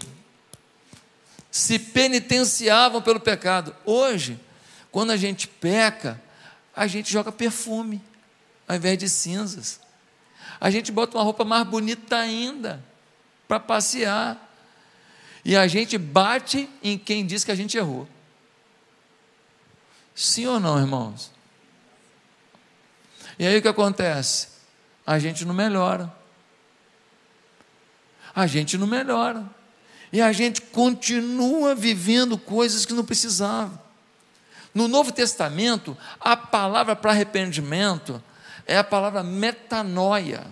se 1.50 1.80
penitenciavam 1.80 3.02
pelo 3.02 3.20
pecado. 3.20 3.76
Hoje, 3.86 4.40
quando 4.92 5.12
a 5.12 5.18
gente 5.18 5.48
peca, 5.48 6.22
a 6.76 6.88
gente 6.88 7.12
joga 7.12 7.32
perfume 7.32 8.02
ao 8.68 8.76
invés 8.76 8.98
de 8.98 9.08
cinzas. 9.08 9.80
A 10.60 10.70
gente 10.70 10.92
bota 10.92 11.18
uma 11.18 11.24
roupa 11.24 11.46
mais 11.46 11.66
bonita 11.68 12.18
ainda 12.18 12.84
para 13.48 13.60
passear. 13.60 14.42
E 15.44 15.56
a 15.56 15.68
gente 15.68 15.98
bate 15.98 16.68
em 16.82 16.98
quem 16.98 17.26
diz 17.26 17.44
que 17.44 17.52
a 17.52 17.56
gente 17.56 17.78
errou. 17.78 18.08
Sim 20.16 20.48
ou 20.48 20.60
não, 20.62 20.80
irmãos? 20.80 21.30
E 23.38 23.46
aí 23.46 23.58
o 23.58 23.62
que 23.62 23.68
acontece? 23.68 24.48
A 25.06 25.20
gente 25.20 25.44
não 25.44 25.54
melhora. 25.54 26.12
A 28.34 28.48
gente 28.48 28.78
não 28.78 28.88
melhora. 28.88 29.46
E 30.12 30.22
a 30.22 30.32
gente 30.32 30.62
continua 30.62 31.76
vivendo 31.76 32.38
coisas 32.38 32.86
que 32.86 32.94
não 32.94 33.04
precisava. 33.04 33.84
No 34.74 34.88
Novo 34.88 35.12
Testamento, 35.12 35.98
a 36.20 36.38
palavra 36.38 36.96
para 36.96 37.12
arrependimento 37.12 38.24
é 38.66 38.78
a 38.78 38.84
palavra 38.84 39.24
metanoia. 39.24 40.48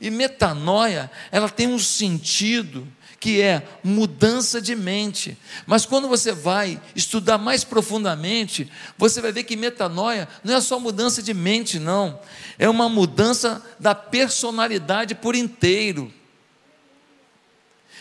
E 0.00 0.10
metanoia, 0.10 1.10
ela 1.30 1.48
tem 1.48 1.68
um 1.68 1.78
sentido 1.78 2.86
que 3.18 3.40
é 3.40 3.66
mudança 3.82 4.60
de 4.60 4.76
mente. 4.76 5.36
Mas 5.66 5.86
quando 5.86 6.08
você 6.08 6.32
vai 6.32 6.80
estudar 6.94 7.38
mais 7.38 7.64
profundamente, 7.64 8.70
você 8.96 9.20
vai 9.20 9.32
ver 9.32 9.44
que 9.44 9.56
metanoia 9.56 10.28
não 10.44 10.54
é 10.54 10.60
só 10.60 10.78
mudança 10.78 11.22
de 11.22 11.32
mente, 11.32 11.78
não. 11.78 12.18
É 12.58 12.68
uma 12.68 12.88
mudança 12.88 13.64
da 13.78 13.94
personalidade 13.94 15.14
por 15.14 15.34
inteiro. 15.34 16.12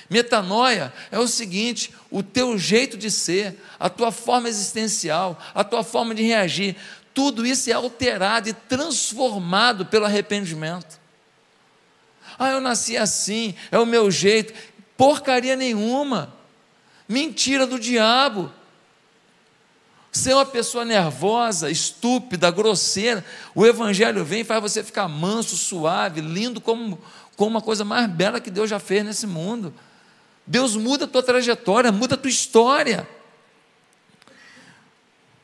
Metanoia 0.09 0.93
é 1.11 1.19
o 1.19 1.27
seguinte: 1.27 1.91
o 2.11 2.21
teu 2.21 2.57
jeito 2.57 2.97
de 2.97 3.09
ser, 3.09 3.59
a 3.79 3.89
tua 3.89 4.11
forma 4.11 4.47
existencial, 4.47 5.39
a 5.53 5.63
tua 5.63 5.83
forma 5.83 6.13
de 6.13 6.23
reagir, 6.23 6.75
tudo 7.13 7.45
isso 7.45 7.69
é 7.69 7.73
alterado 7.73 8.49
e 8.49 8.53
transformado 8.53 9.85
pelo 9.85 10.05
arrependimento. 10.05 10.99
Ah, 12.37 12.49
eu 12.49 12.59
nasci 12.59 12.97
assim, 12.97 13.55
é 13.71 13.79
o 13.79 13.85
meu 13.85 14.11
jeito. 14.11 14.53
Porcaria 14.97 15.55
nenhuma. 15.55 16.33
Mentira 17.07 17.67
do 17.67 17.79
diabo. 17.79 18.51
Ser 20.11 20.33
uma 20.33 20.45
pessoa 20.45 20.85
nervosa, 20.85 21.69
estúpida, 21.69 22.49
grosseira, 22.49 23.23
o 23.53 23.65
Evangelho 23.65 24.23
vem 24.23 24.41
e 24.41 24.45
faz 24.45 24.61
você 24.61 24.81
ficar 24.81 25.09
manso, 25.09 25.57
suave, 25.57 26.21
lindo, 26.21 26.61
como, 26.61 27.01
como 27.35 27.51
uma 27.51 27.61
coisa 27.61 27.83
mais 27.83 28.09
bela 28.09 28.39
que 28.39 28.49
Deus 28.49 28.69
já 28.69 28.79
fez 28.79 29.03
nesse 29.03 29.27
mundo. 29.27 29.73
Deus 30.47 30.75
muda 30.77 31.03
a 31.03 31.07
tua 31.07 31.21
trajetória, 31.21 31.91
muda 31.91 32.15
a 32.15 32.17
tua 32.17 32.29
história. 32.29 33.07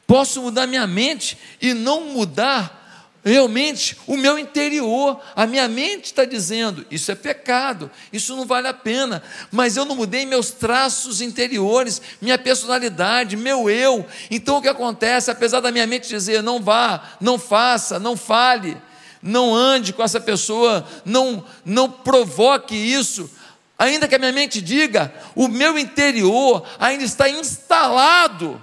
Posso 0.08 0.42
mudar 0.42 0.68
minha 0.68 0.88
mente 0.88 1.38
e 1.62 1.74
não 1.74 2.06
mudar 2.06 2.81
realmente 3.24 3.98
o 4.08 4.18
meu 4.18 4.38
interior, 4.40 5.22
a 5.36 5.46
minha 5.46 5.68
mente 5.68 6.06
está 6.06 6.26
dizendo: 6.26 6.86
isso 6.90 7.12
é 7.12 7.16
pecado, 7.16 7.90
isso 8.12 8.36
não 8.36 8.46
vale 8.46 8.68
a 8.68 8.74
pena, 8.74 9.22
mas 9.52 9.78
eu 9.78 9.86
não 9.86 9.96
mudei 9.96 10.26
meus 10.26 10.52
traços 10.52 11.22
interiores, 11.22 12.02
minha 12.22 12.38
personalidade, 12.38 13.38
meu 13.38 13.70
eu. 13.70 14.06
Então 14.30 14.58
o 14.58 14.62
que 14.62 14.68
acontece? 14.68 15.30
Apesar 15.30 15.60
da 15.60 15.72
minha 15.72 15.88
mente 15.88 16.10
dizer: 16.10 16.42
não 16.42 16.62
vá, 16.62 17.16
não 17.20 17.38
faça, 17.38 18.00
não 18.00 18.18
fale, 18.18 18.78
não 19.22 19.54
ande 19.54 19.94
com 19.94 20.04
essa 20.04 20.20
pessoa, 20.20 20.86
não, 21.06 21.46
não 21.64 21.90
provoque 21.90 22.76
isso. 22.76 23.30
Ainda 23.78 24.08
que 24.08 24.14
a 24.14 24.20
minha 24.20 24.32
mente 24.32 24.62
diga, 24.62 25.12
o 25.36 25.48
meu 25.48 25.78
interior 25.78 26.64
ainda 26.80 27.04
está 27.04 27.28
instalado 27.28 28.62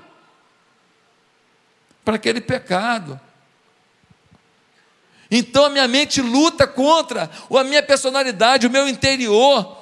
para 2.05 2.15
aquele 2.15 2.41
pecado. 2.41 3.21
Então 5.31 5.67
a 5.67 5.71
minha 5.71 5.87
mente 5.87 6.23
luta 6.23 6.67
contra 6.67 7.31
a 7.51 7.65
minha 7.65 7.83
personalidade, 7.83 8.67
o 8.67 8.71
meu 8.71 8.89
interior. 8.89 9.77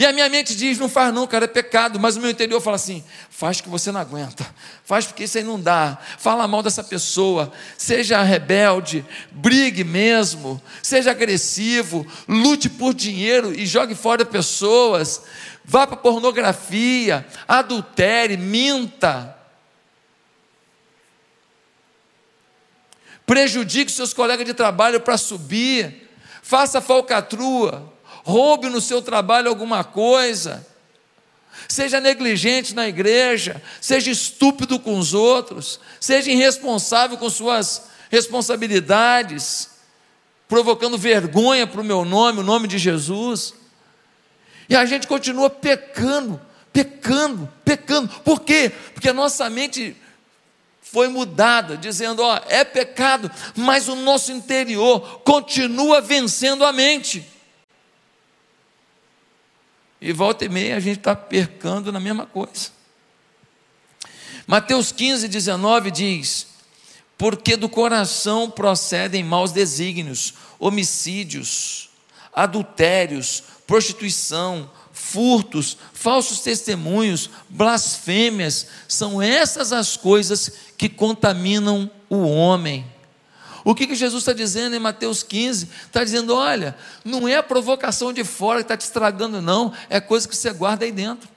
E 0.00 0.06
a 0.06 0.14
minha 0.14 0.30
mente 0.30 0.56
diz: 0.56 0.78
não 0.78 0.88
faz 0.88 1.12
não, 1.12 1.26
cara, 1.26 1.44
é 1.44 1.48
pecado. 1.48 2.00
Mas 2.00 2.16
o 2.16 2.20
meu 2.20 2.30
interior 2.30 2.58
fala 2.62 2.76
assim: 2.76 3.04
faz 3.28 3.60
que 3.60 3.68
você 3.68 3.92
não 3.92 4.00
aguenta, 4.00 4.46
faz 4.82 5.06
porque 5.06 5.24
isso 5.24 5.36
aí 5.36 5.44
não 5.44 5.60
dá. 5.60 5.98
Fala 6.18 6.48
mal 6.48 6.62
dessa 6.62 6.82
pessoa, 6.82 7.52
seja 7.76 8.22
rebelde, 8.22 9.04
brigue 9.30 9.84
mesmo, 9.84 10.60
seja 10.82 11.10
agressivo, 11.10 12.06
lute 12.26 12.70
por 12.70 12.94
dinheiro 12.94 13.52
e 13.52 13.66
jogue 13.66 13.94
fora 13.94 14.24
pessoas. 14.24 15.20
Vá 15.62 15.86
para 15.86 15.98
pornografia, 15.98 17.26
adultere, 17.46 18.38
minta. 18.38 19.39
Prejudique 23.30 23.92
seus 23.92 24.12
colegas 24.12 24.44
de 24.44 24.52
trabalho 24.52 24.98
para 24.98 25.16
subir, 25.16 26.10
faça 26.42 26.80
falcatrua, 26.80 27.94
roube 28.24 28.68
no 28.68 28.80
seu 28.80 29.00
trabalho 29.00 29.48
alguma 29.48 29.84
coisa, 29.84 30.66
seja 31.68 32.00
negligente 32.00 32.74
na 32.74 32.88
igreja, 32.88 33.62
seja 33.80 34.10
estúpido 34.10 34.80
com 34.80 34.98
os 34.98 35.14
outros, 35.14 35.78
seja 36.00 36.28
irresponsável 36.28 37.16
com 37.16 37.30
suas 37.30 37.82
responsabilidades, 38.10 39.70
provocando 40.48 40.98
vergonha 40.98 41.68
para 41.68 41.82
o 41.82 41.84
meu 41.84 42.04
nome, 42.04 42.40
o 42.40 42.42
nome 42.42 42.66
de 42.66 42.78
Jesus. 42.78 43.54
E 44.68 44.74
a 44.74 44.84
gente 44.84 45.06
continua 45.06 45.48
pecando, 45.48 46.40
pecando, 46.72 47.48
pecando. 47.64 48.08
Por 48.24 48.40
quê? 48.40 48.72
Porque 48.92 49.08
a 49.08 49.14
nossa 49.14 49.48
mente 49.48 49.96
foi 50.92 51.08
mudada, 51.08 51.76
dizendo: 51.76 52.22
ó, 52.22 52.40
é 52.48 52.64
pecado, 52.64 53.30
mas 53.54 53.88
o 53.88 53.94
nosso 53.94 54.32
interior 54.32 55.20
continua 55.20 56.00
vencendo 56.00 56.64
a 56.64 56.72
mente. 56.72 57.24
E 60.00 60.12
volta 60.12 60.44
e 60.44 60.48
meia 60.48 60.76
a 60.76 60.80
gente 60.80 60.98
está 60.98 61.14
percando 61.14 61.92
na 61.92 62.00
mesma 62.00 62.26
coisa. 62.26 62.70
Mateus 64.46 64.90
15, 64.90 65.28
19 65.28 65.90
diz: 65.92 66.48
Porque 67.16 67.56
do 67.56 67.68
coração 67.68 68.50
procedem 68.50 69.22
maus 69.22 69.52
desígnios, 69.52 70.34
homicídios, 70.58 71.90
adultérios, 72.32 73.44
prostituição, 73.70 74.68
furtos, 74.92 75.76
falsos 75.92 76.40
testemunhos, 76.40 77.30
blasfêmias, 77.48 78.66
são 78.88 79.22
essas 79.22 79.72
as 79.72 79.96
coisas 79.96 80.50
que 80.76 80.88
contaminam 80.88 81.88
o 82.08 82.16
homem. 82.16 82.84
O 83.64 83.72
que, 83.72 83.86
que 83.86 83.94
Jesus 83.94 84.22
está 84.22 84.32
dizendo 84.32 84.74
em 84.74 84.80
Mateus 84.80 85.22
15? 85.22 85.68
Está 85.86 86.02
dizendo: 86.02 86.34
olha, 86.34 86.76
não 87.04 87.28
é 87.28 87.36
a 87.36 87.44
provocação 87.44 88.12
de 88.12 88.24
fora 88.24 88.58
que 88.58 88.64
está 88.64 88.76
te 88.76 88.80
estragando, 88.80 89.40
não, 89.40 89.72
é 89.88 90.00
coisa 90.00 90.26
que 90.26 90.34
você 90.34 90.52
guarda 90.52 90.84
aí 90.84 90.90
dentro. 90.90 91.28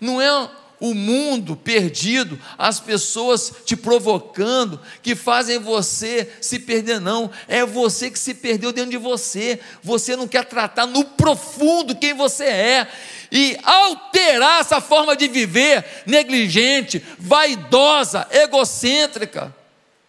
Não 0.00 0.22
é 0.22 0.50
o 0.80 0.94
mundo 0.94 1.56
perdido, 1.56 2.38
as 2.58 2.80
pessoas 2.80 3.52
te 3.64 3.76
provocando, 3.76 4.80
que 5.02 5.14
fazem 5.14 5.58
você 5.58 6.30
se 6.40 6.58
perder, 6.58 7.00
não. 7.00 7.30
É 7.48 7.64
você 7.64 8.10
que 8.10 8.18
se 8.18 8.34
perdeu 8.34 8.72
dentro 8.72 8.90
de 8.90 8.96
você. 8.96 9.60
Você 9.82 10.16
não 10.16 10.28
quer 10.28 10.44
tratar 10.44 10.86
no 10.86 11.04
profundo 11.04 11.96
quem 11.96 12.14
você 12.14 12.44
é 12.44 12.88
e 13.30 13.58
alterar 13.62 14.60
essa 14.60 14.80
forma 14.80 15.16
de 15.16 15.26
viver 15.26 15.84
negligente, 16.06 17.04
vaidosa, 17.18 18.26
egocêntrica, 18.30 19.54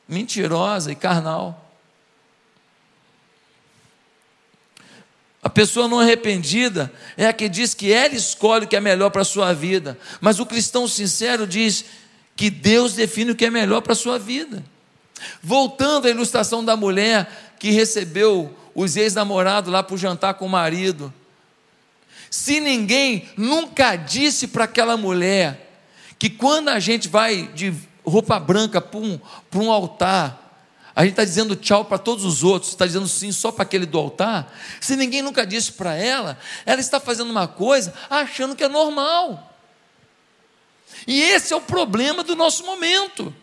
mentirosa 0.08 0.92
e 0.92 0.96
carnal. 0.96 1.65
A 5.46 5.50
pessoa 5.50 5.88
não 5.88 6.00
arrependida 6.00 6.92
é 7.16 7.28
a 7.28 7.32
que 7.32 7.48
diz 7.48 7.76
que 7.76 7.94
ela 7.94 8.16
escolhe 8.16 8.66
o 8.66 8.68
que 8.68 8.76
é 8.76 8.80
melhor 8.80 9.12
para 9.12 9.22
a 9.22 9.26
sua 9.26 9.54
vida, 9.54 9.96
mas 10.20 10.40
o 10.40 10.46
cristão 10.46 10.88
sincero 10.88 11.46
diz 11.46 11.86
que 12.36 12.50
Deus 12.50 12.94
define 12.94 13.30
o 13.30 13.36
que 13.36 13.46
é 13.46 13.52
melhor 13.52 13.82
para 13.82 13.94
a 13.94 13.96
sua 13.96 14.18
vida. 14.18 14.64
Voltando 15.44 16.08
à 16.08 16.10
ilustração 16.10 16.66
da 16.66 16.76
mulher 16.76 17.56
que 17.60 17.70
recebeu 17.70 18.58
os 18.74 18.98
ex-namorados 18.98 19.72
lá 19.72 19.84
para 19.84 19.94
o 19.94 20.00
jantar 20.00 20.34
com 20.34 20.48
o 20.48 20.50
marido. 20.50 21.14
Se 22.32 22.60
ninguém 22.60 23.30
nunca 23.38 23.96
disse 23.96 24.48
para 24.48 24.64
aquela 24.64 24.98
mulher 24.98 25.78
que 26.18 26.28
quando 26.28 26.70
a 26.70 26.80
gente 26.80 27.08
vai 27.08 27.52
de 27.54 27.72
roupa 28.04 28.40
branca 28.40 28.82
para 28.82 29.00
um, 29.00 29.20
para 29.52 29.60
um 29.60 29.72
altar, 29.72 30.45
a 30.96 31.04
gente 31.04 31.12
está 31.12 31.26
dizendo 31.26 31.56
tchau 31.56 31.84
para 31.84 31.98
todos 31.98 32.24
os 32.24 32.42
outros, 32.44 32.72
está 32.72 32.86
dizendo 32.86 33.08
sim 33.08 33.32
só 33.32 33.52
para 33.52 33.64
aquele 33.64 33.86
do 33.86 33.98
altar. 33.98 34.54
Se 34.80 34.96
ninguém 34.96 35.22
nunca 35.22 35.46
disse 35.46 35.74
para 35.74 35.94
ela, 35.94 36.40
ela 36.66 36.80
está 36.80 37.00
fazendo 37.02 37.30
uma 37.30 37.48
coisa 37.48 37.94
achando 38.10 38.56
que 38.56 38.64
é 38.64 38.70
normal. 38.70 39.54
E 41.06 41.22
esse 41.22 41.52
é 41.52 41.56
o 41.56 41.62
problema 41.62 42.24
do 42.24 42.36
nosso 42.36 42.66
momento. 42.66 43.36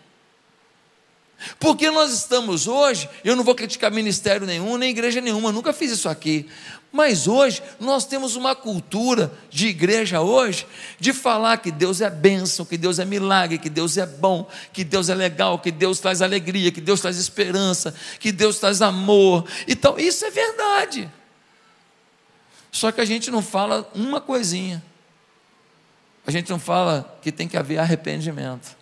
Porque 1.59 1.90
nós 1.90 2.12
estamos 2.12 2.66
hoje, 2.66 3.09
eu 3.24 3.37
não 3.37 3.44
vou 3.44 3.55
criticar 3.55 3.90
ministério 3.90 4.46
nenhum, 4.46 4.76
nem 4.76 4.90
igreja 4.90 5.20
nenhuma, 5.20 5.52
nunca 5.52 5.72
fiz 5.72 5.92
isso 5.92 6.09
aqui. 6.09 6.48
Mas 6.92 7.26
hoje 7.26 7.62
nós 7.81 8.05
temos 8.05 8.37
uma 8.37 8.55
cultura 8.55 9.33
de 9.48 9.68
igreja 9.68 10.20
hoje 10.20 10.66
de 11.00 11.14
falar 11.14 11.57
que 11.57 11.70
Deus 11.70 12.02
é 12.02 12.11
bênção, 12.11 12.66
que 12.66 12.76
Deus 12.76 12.98
é 12.98 13.05
milagre, 13.05 13.57
que 13.57 13.70
Deus 13.70 13.96
é 13.96 14.05
bom, 14.05 14.46
que 14.74 14.85
Deus 14.85 15.09
é 15.09 15.14
legal, 15.14 15.59
que 15.59 15.70
Deus 15.70 16.00
traz 16.00 16.20
alegria, 16.20 16.70
que 16.70 16.83
Deus 16.83 17.00
traz 17.00 17.16
esperança, 17.16 17.94
que 18.20 18.31
Deus 18.31 18.59
traz 18.59 18.83
amor. 18.83 19.48
Então, 19.66 19.98
isso 19.98 20.24
é 20.26 20.31
verdade. 20.31 21.11
Só 22.70 22.92
que 22.92 23.00
a 23.00 23.07
gente 23.07 23.31
não 23.31 23.40
fala 23.40 23.90
uma 23.94 24.20
coisinha. 24.20 24.83
A 26.26 26.31
gente 26.31 26.50
não 26.50 26.59
fala 26.59 27.18
que 27.22 27.33
tem 27.33 27.48
que 27.48 27.57
haver 27.57 27.78
arrependimento. 27.78 28.82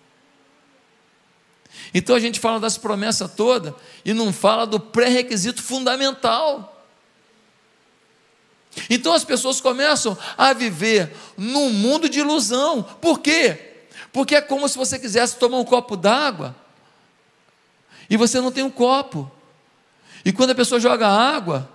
Então 1.93 2.15
a 2.15 2.21
gente 2.21 2.39
fala 2.39 2.61
das 2.61 2.79
promessas 2.79 3.33
todas 3.35 3.75
e 4.05 4.13
não 4.13 4.33
fala 4.33 4.67
do 4.67 4.79
pré-requisito 4.79 5.63
fundamental. 5.63 6.85
Então 8.89 9.13
as 9.13 9.25
pessoas 9.25 9.61
começam 9.61 10.17
a 10.39 10.53
viver 10.53 11.13
num 11.37 11.71
mundo 11.71 12.09
de 12.09 12.21
ilusão. 12.21 12.83
Por 12.83 13.21
quê? 13.21 13.85
Porque 14.13 14.37
é 14.37 14.41
como 14.41 14.69
se 14.69 14.77
você 14.77 14.99
quisesse 14.99 15.37
tomar 15.37 15.59
um 15.59 15.65
copo 15.65 15.97
d'água 15.97 16.55
e 18.09 18.17
você 18.17 18.41
não 18.41 18.53
tem 18.53 18.65
um 18.65 18.71
copo. 18.71 19.31
E 20.25 20.33
quando 20.33 20.51
a 20.51 20.55
pessoa 20.55 20.81
joga 20.81 21.09
água, 21.09 21.71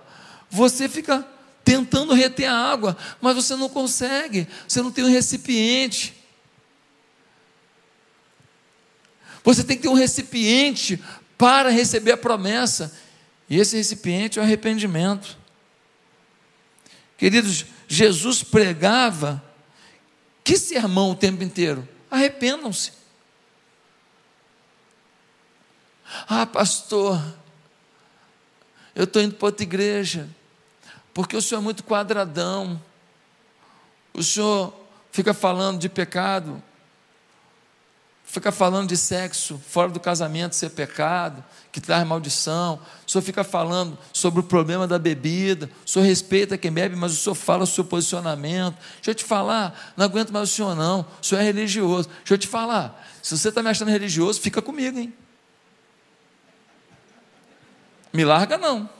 você 0.48 0.88
fica 0.88 1.26
tentando 1.64 2.14
reter 2.14 2.46
a 2.46 2.54
água, 2.54 2.96
mas 3.20 3.34
você 3.34 3.56
não 3.56 3.68
consegue, 3.68 4.46
você 4.68 4.80
não 4.80 4.92
tem 4.92 5.04
um 5.04 5.10
recipiente. 5.10 6.15
Você 9.46 9.62
tem 9.62 9.76
que 9.76 9.84
ter 9.84 9.88
um 9.88 9.94
recipiente 9.94 11.00
para 11.38 11.70
receber 11.70 12.10
a 12.10 12.16
promessa, 12.16 12.92
e 13.48 13.60
esse 13.60 13.76
recipiente 13.76 14.40
é 14.40 14.42
o 14.42 14.44
arrependimento. 14.44 15.38
Queridos, 17.16 17.64
Jesus 17.86 18.42
pregava 18.42 19.40
que 20.42 20.58
sermão 20.58 21.12
o 21.12 21.14
tempo 21.14 21.44
inteiro? 21.44 21.88
Arrependam-se. 22.10 22.90
Ah, 26.28 26.44
pastor, 26.44 27.22
eu 28.96 29.04
estou 29.04 29.22
indo 29.22 29.36
para 29.36 29.46
outra 29.46 29.62
igreja, 29.62 30.28
porque 31.14 31.36
o 31.36 31.42
senhor 31.42 31.60
é 31.60 31.62
muito 31.62 31.84
quadradão, 31.84 32.82
o 34.12 34.24
senhor 34.24 34.74
fica 35.12 35.32
falando 35.32 35.78
de 35.78 35.88
pecado, 35.88 36.60
fica 38.26 38.50
falando 38.50 38.88
de 38.88 38.96
sexo 38.96 39.58
fora 39.66 39.88
do 39.88 40.00
casamento 40.00 40.54
ser 40.54 40.70
pecado, 40.70 41.42
que 41.70 41.80
traz 41.80 42.06
maldição, 42.06 42.80
o 43.06 43.10
senhor 43.10 43.22
fica 43.22 43.44
falando 43.44 43.96
sobre 44.12 44.40
o 44.40 44.42
problema 44.42 44.86
da 44.86 44.98
bebida, 44.98 45.70
o 45.86 45.88
senhor 45.88 46.04
respeita 46.04 46.58
quem 46.58 46.72
bebe, 46.72 46.96
mas 46.96 47.12
o 47.12 47.16
senhor 47.16 47.34
fala 47.34 47.62
o 47.62 47.66
seu 47.66 47.84
posicionamento. 47.84 48.76
Deixa 48.96 49.12
eu 49.12 49.14
te 49.14 49.24
falar, 49.24 49.94
não 49.96 50.04
aguento 50.04 50.32
mais 50.32 50.50
o 50.50 50.52
senhor, 50.52 50.74
não, 50.74 51.06
o 51.22 51.24
senhor 51.24 51.40
é 51.40 51.44
religioso. 51.44 52.08
Deixa 52.18 52.34
eu 52.34 52.38
te 52.38 52.48
falar, 52.48 53.06
se 53.22 53.38
você 53.38 53.48
está 53.48 53.62
me 53.62 53.70
achando 53.70 53.90
religioso, 53.90 54.40
fica 54.40 54.60
comigo, 54.60 54.98
hein? 54.98 55.14
Me 58.12 58.24
larga 58.24 58.58
não. 58.58 58.90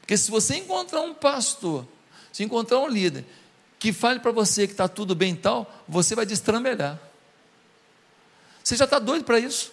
Porque 0.00 0.16
se 0.16 0.30
você 0.30 0.56
encontrar 0.56 1.00
um 1.00 1.14
pastor, 1.14 1.86
se 2.32 2.42
encontrar 2.42 2.80
um 2.80 2.88
líder 2.88 3.24
que 3.78 3.92
fale 3.92 4.18
para 4.18 4.32
você 4.32 4.66
que 4.66 4.72
está 4.72 4.88
tudo 4.88 5.14
bem 5.14 5.34
e 5.34 5.36
tal, 5.36 5.84
você 5.88 6.14
vai 6.14 6.26
destrambelhar. 6.26 6.98
Você 8.64 8.76
já 8.76 8.86
está 8.86 8.98
doido 8.98 9.24
para 9.24 9.38
isso? 9.38 9.70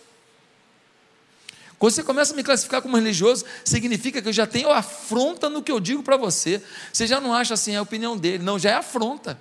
Quando 1.79 1.93
você 1.93 2.03
começa 2.03 2.33
a 2.33 2.35
me 2.35 2.43
classificar 2.43 2.81
como 2.81 2.95
religioso, 2.95 3.45
significa 3.65 4.21
que 4.21 4.27
eu 4.27 4.33
já 4.33 4.45
tenho 4.45 4.69
afronta 4.69 5.49
no 5.49 5.63
que 5.63 5.71
eu 5.71 5.79
digo 5.79 6.03
para 6.03 6.17
você. 6.17 6.61
Você 6.93 7.07
já 7.07 7.19
não 7.19 7.33
acha 7.33 7.55
assim, 7.55 7.73
é 7.73 7.77
a 7.77 7.81
opinião 7.81 8.15
dele. 8.15 8.43
Não, 8.43 8.59
já 8.59 8.69
é 8.69 8.73
afronta. 8.73 9.39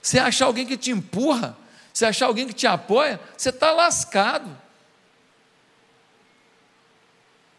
Você 0.00 0.18
achar 0.18 0.46
alguém 0.46 0.64
que 0.64 0.78
te 0.78 0.92
empurra, 0.92 1.54
você 1.92 2.06
achar 2.06 2.26
alguém 2.26 2.46
que 2.46 2.54
te 2.54 2.66
apoia, 2.66 3.20
você 3.36 3.50
está 3.50 3.72
lascado. 3.72 4.56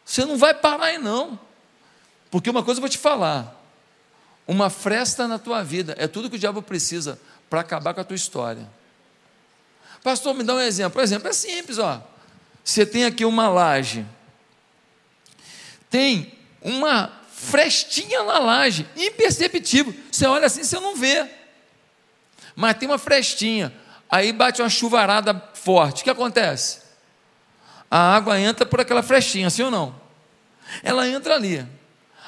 Você 0.03 0.25
não 0.25 0.37
vai 0.37 0.53
parar 0.53 0.85
aí, 0.85 0.97
não. 0.97 1.37
Porque 2.31 2.49
uma 2.49 2.63
coisa 2.63 2.79
eu 2.79 2.81
vou 2.81 2.89
te 2.89 2.97
falar: 2.97 3.61
uma 4.47 4.69
fresta 4.69 5.27
na 5.27 5.37
tua 5.37 5.61
vida 5.63 5.93
é 5.99 6.07
tudo 6.07 6.29
que 6.29 6.37
o 6.37 6.39
diabo 6.39 6.61
precisa 6.61 7.19
para 7.49 7.59
acabar 7.59 7.93
com 7.93 8.01
a 8.01 8.03
tua 8.03 8.15
história. 8.15 8.76
Pastor, 10.03 10.33
me 10.33 10.43
dá 10.43 10.55
um 10.55 10.59
exemplo. 10.59 10.99
O 10.99 11.03
exemplo 11.03 11.27
é 11.27 11.33
simples, 11.33 11.77
ó. 11.77 12.01
Você 12.63 12.85
tem 12.85 13.05
aqui 13.05 13.25
uma 13.25 13.47
laje. 13.47 14.05
Tem 15.89 16.33
uma 16.61 17.11
frestinha 17.31 18.23
na 18.23 18.39
laje, 18.39 18.87
imperceptível. 18.95 19.93
Você 20.11 20.25
olha 20.25 20.47
assim, 20.47 20.63
você 20.63 20.79
não 20.79 20.95
vê. 20.95 21.29
Mas 22.55 22.77
tem 22.77 22.89
uma 22.89 22.97
frestinha. 22.97 23.73
Aí 24.09 24.31
bate 24.31 24.61
uma 24.61 24.69
chuvarada 24.69 25.51
forte. 25.53 26.01
O 26.01 26.03
que 26.03 26.09
acontece? 26.09 26.87
a 27.89 28.15
água 28.15 28.39
entra 28.39 28.65
por 28.65 28.81
aquela 28.81 29.01
frechinha, 29.01 29.49
sim 29.49 29.63
ou 29.63 29.71
não? 29.71 29.95
Ela 30.83 31.07
entra 31.07 31.35
ali. 31.35 31.65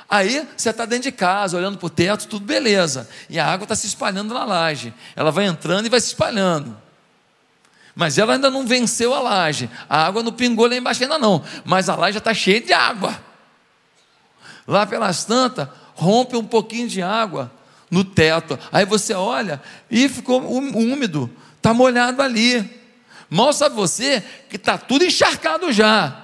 Aí 0.09 0.47
você 0.55 0.69
está 0.69 0.85
dentro 0.85 1.03
de 1.03 1.11
casa, 1.11 1.57
olhando 1.57 1.77
para 1.77 1.85
o 1.85 1.89
teto, 1.89 2.27
tudo 2.27 2.45
beleza. 2.45 3.07
E 3.29 3.37
a 3.37 3.45
água 3.45 3.65
está 3.65 3.75
se 3.75 3.85
espalhando 3.85 4.33
na 4.33 4.45
laje. 4.45 4.93
Ela 5.15 5.31
vai 5.31 5.45
entrando 5.45 5.85
e 5.85 5.89
vai 5.89 5.99
se 5.99 6.07
espalhando. 6.07 6.75
Mas 7.99 8.17
ela 8.17 8.31
ainda 8.31 8.49
não 8.49 8.65
venceu 8.65 9.13
a 9.13 9.19
laje. 9.19 9.69
A 9.89 10.05
água 10.05 10.23
não 10.23 10.31
pingou 10.31 10.65
lá 10.65 10.73
embaixo 10.73 11.03
ainda 11.03 11.19
não. 11.19 11.43
Mas 11.65 11.89
a 11.89 11.97
laje 11.97 12.13
já 12.13 12.19
está 12.19 12.33
cheia 12.33 12.61
de 12.61 12.71
água. 12.71 13.19
Lá 14.65 14.85
pelas 14.85 15.25
tantas, 15.25 15.67
rompe 15.95 16.37
um 16.37 16.45
pouquinho 16.45 16.87
de 16.87 17.01
água 17.01 17.51
no 17.91 18.05
teto. 18.05 18.57
Aí 18.71 18.85
você 18.85 19.13
olha 19.13 19.61
e 19.91 20.07
ficou 20.07 20.39
úmido. 20.39 21.29
Está 21.57 21.73
molhado 21.73 22.21
ali. 22.21 22.81
Mal 23.29 23.51
sabe 23.51 23.75
você 23.75 24.23
que 24.49 24.55
está 24.55 24.77
tudo 24.77 25.03
encharcado 25.03 25.69
já. 25.73 26.23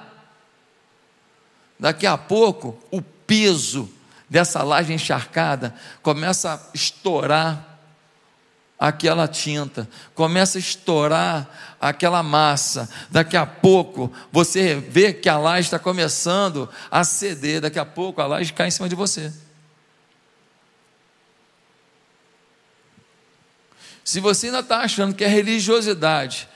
Daqui 1.78 2.06
a 2.06 2.16
pouco, 2.16 2.82
o 2.90 3.02
peso 3.02 3.86
dessa 4.30 4.62
laje 4.62 4.94
encharcada 4.94 5.74
começa 6.00 6.54
a 6.54 6.60
estourar 6.72 7.75
aquela 8.78 9.26
tinta, 9.26 9.88
começa 10.14 10.58
a 10.58 10.60
estourar 10.60 11.48
aquela 11.80 12.22
massa. 12.22 12.88
Daqui 13.10 13.36
a 13.36 13.46
pouco 13.46 14.12
você 14.30 14.74
vê 14.74 15.12
que 15.12 15.28
a 15.28 15.38
laje 15.38 15.66
está 15.66 15.78
começando 15.78 16.68
a 16.90 17.04
ceder, 17.04 17.60
daqui 17.60 17.78
a 17.78 17.84
pouco 17.84 18.20
a 18.20 18.26
laje 18.26 18.52
cai 18.52 18.68
em 18.68 18.70
cima 18.70 18.88
de 18.88 18.94
você. 18.94 19.32
Se 24.04 24.20
você 24.20 24.46
ainda 24.46 24.60
está 24.60 24.80
achando 24.80 25.14
que 25.14 25.24
é 25.24 25.28
religiosidade 25.28 26.48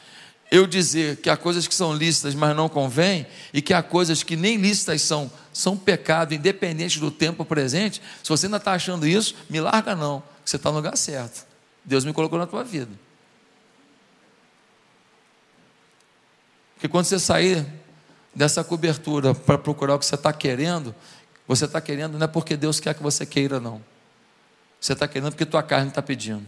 eu 0.51 0.67
dizer 0.67 1.19
que 1.19 1.31
há 1.31 1.37
coisas 1.37 1.69
que 1.69 1.75
são 1.75 1.95
lícitas, 1.95 2.35
mas 2.35 2.57
não 2.57 2.69
convém, 2.69 3.25
e 3.55 3.63
que 3.63 3.73
há 3.73 3.83
coisas 3.83 4.23
que 4.23 4.35
nem 4.35 4.57
lícitas 4.57 5.01
são, 5.03 5.31
são 5.53 5.77
pecado, 5.77 6.35
independente 6.35 6.99
do 6.99 7.11
tempo 7.11 7.45
presente, 7.45 8.03
se 8.23 8.29
você 8.29 8.47
ainda 8.47 8.57
está 8.57 8.73
achando 8.73 9.07
isso, 9.07 9.37
me 9.49 9.61
larga 9.61 9.95
não, 9.95 10.23
você 10.45 10.57
está 10.57 10.71
no 10.71 10.77
lugar 10.77 10.97
certo. 10.97 11.50
Deus 11.85 12.05
me 12.05 12.13
colocou 12.13 12.39
na 12.39 12.47
tua 12.47 12.63
vida. 12.63 12.93
Porque 16.75 16.89
quando 16.89 17.05
você 17.05 17.19
sair 17.19 17.67
dessa 18.35 18.65
cobertura 18.65 19.35
para 19.35 19.59
procurar 19.59 19.95
o 19.95 19.99
que 19.99 20.07
você 20.07 20.15
está 20.15 20.33
querendo, 20.33 20.95
você 21.47 21.65
está 21.65 21.81
querendo 21.81 22.17
não 22.17 22.25
é 22.25 22.29
porque 22.29 22.57
Deus 22.57 22.81
quer 22.81 22.95
que 22.95 23.03
você 23.03 23.27
queira, 23.27 23.61
não. 23.61 23.83
Você 24.81 24.95
está 24.95 25.07
querendo 25.07 25.33
porque 25.33 25.45
tua 25.45 25.63
carne 25.63 25.89
está 25.89 26.01
pedindo. 26.01 26.47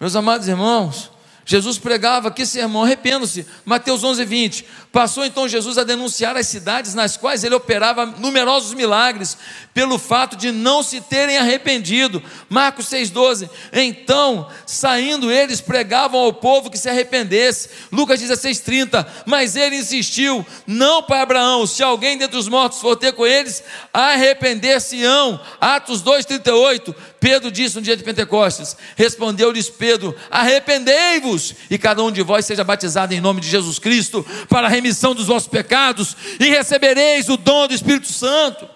Meus 0.00 0.14
amados 0.16 0.48
irmãos, 0.48 1.10
Jesus 1.48 1.78
pregava 1.78 2.30
que 2.30 2.44
sermão, 2.44 2.84
arrependo-se. 2.84 3.46
Mateus 3.64 4.04
11, 4.04 4.22
20. 4.22 4.66
Passou 4.92 5.24
então 5.24 5.48
Jesus 5.48 5.78
a 5.78 5.84
denunciar 5.84 6.36
as 6.36 6.46
cidades 6.46 6.92
nas 6.92 7.16
quais 7.16 7.42
ele 7.42 7.54
operava 7.54 8.04
numerosos 8.04 8.74
milagres, 8.74 9.38
pelo 9.72 9.98
fato 9.98 10.36
de 10.36 10.52
não 10.52 10.82
se 10.82 11.00
terem 11.00 11.38
arrependido. 11.38 12.22
Marcos 12.50 12.84
6,12. 12.90 13.48
Então, 13.72 14.46
saindo 14.66 15.32
eles, 15.32 15.62
pregavam 15.62 16.20
ao 16.20 16.34
povo 16.34 16.68
que 16.68 16.76
se 16.76 16.90
arrependesse. 16.90 17.70
Lucas 17.90 18.20
16,30. 18.20 19.06
Mas 19.24 19.56
ele 19.56 19.76
insistiu: 19.76 20.44
não 20.66 21.02
para 21.02 21.22
Abraão, 21.22 21.66
se 21.66 21.82
alguém 21.82 22.18
dentre 22.18 22.36
os 22.36 22.46
mortos 22.48 22.78
for 22.78 22.94
ter 22.94 23.14
com 23.14 23.26
eles, 23.26 23.64
arrepender-se-ão. 23.90 25.40
Atos 25.58 26.02
2,38. 26.02 26.94
Pedro 27.20 27.50
disse 27.50 27.76
no 27.76 27.82
dia 27.82 27.96
de 27.96 28.04
Pentecostes: 28.04 28.76
Respondeu-lhes 28.96 29.68
Pedro: 29.68 30.14
Arrependei-vos, 30.30 31.54
e 31.70 31.78
cada 31.78 32.02
um 32.02 32.10
de 32.10 32.22
vós 32.22 32.44
seja 32.44 32.64
batizado 32.64 33.14
em 33.14 33.20
nome 33.20 33.40
de 33.40 33.48
Jesus 33.48 33.78
Cristo, 33.78 34.24
para 34.48 34.66
a 34.66 34.70
remissão 34.70 35.14
dos 35.14 35.26
vossos 35.26 35.48
pecados, 35.48 36.16
e 36.38 36.48
recebereis 36.48 37.28
o 37.28 37.36
dom 37.36 37.66
do 37.66 37.74
Espírito 37.74 38.12
Santo. 38.12 38.68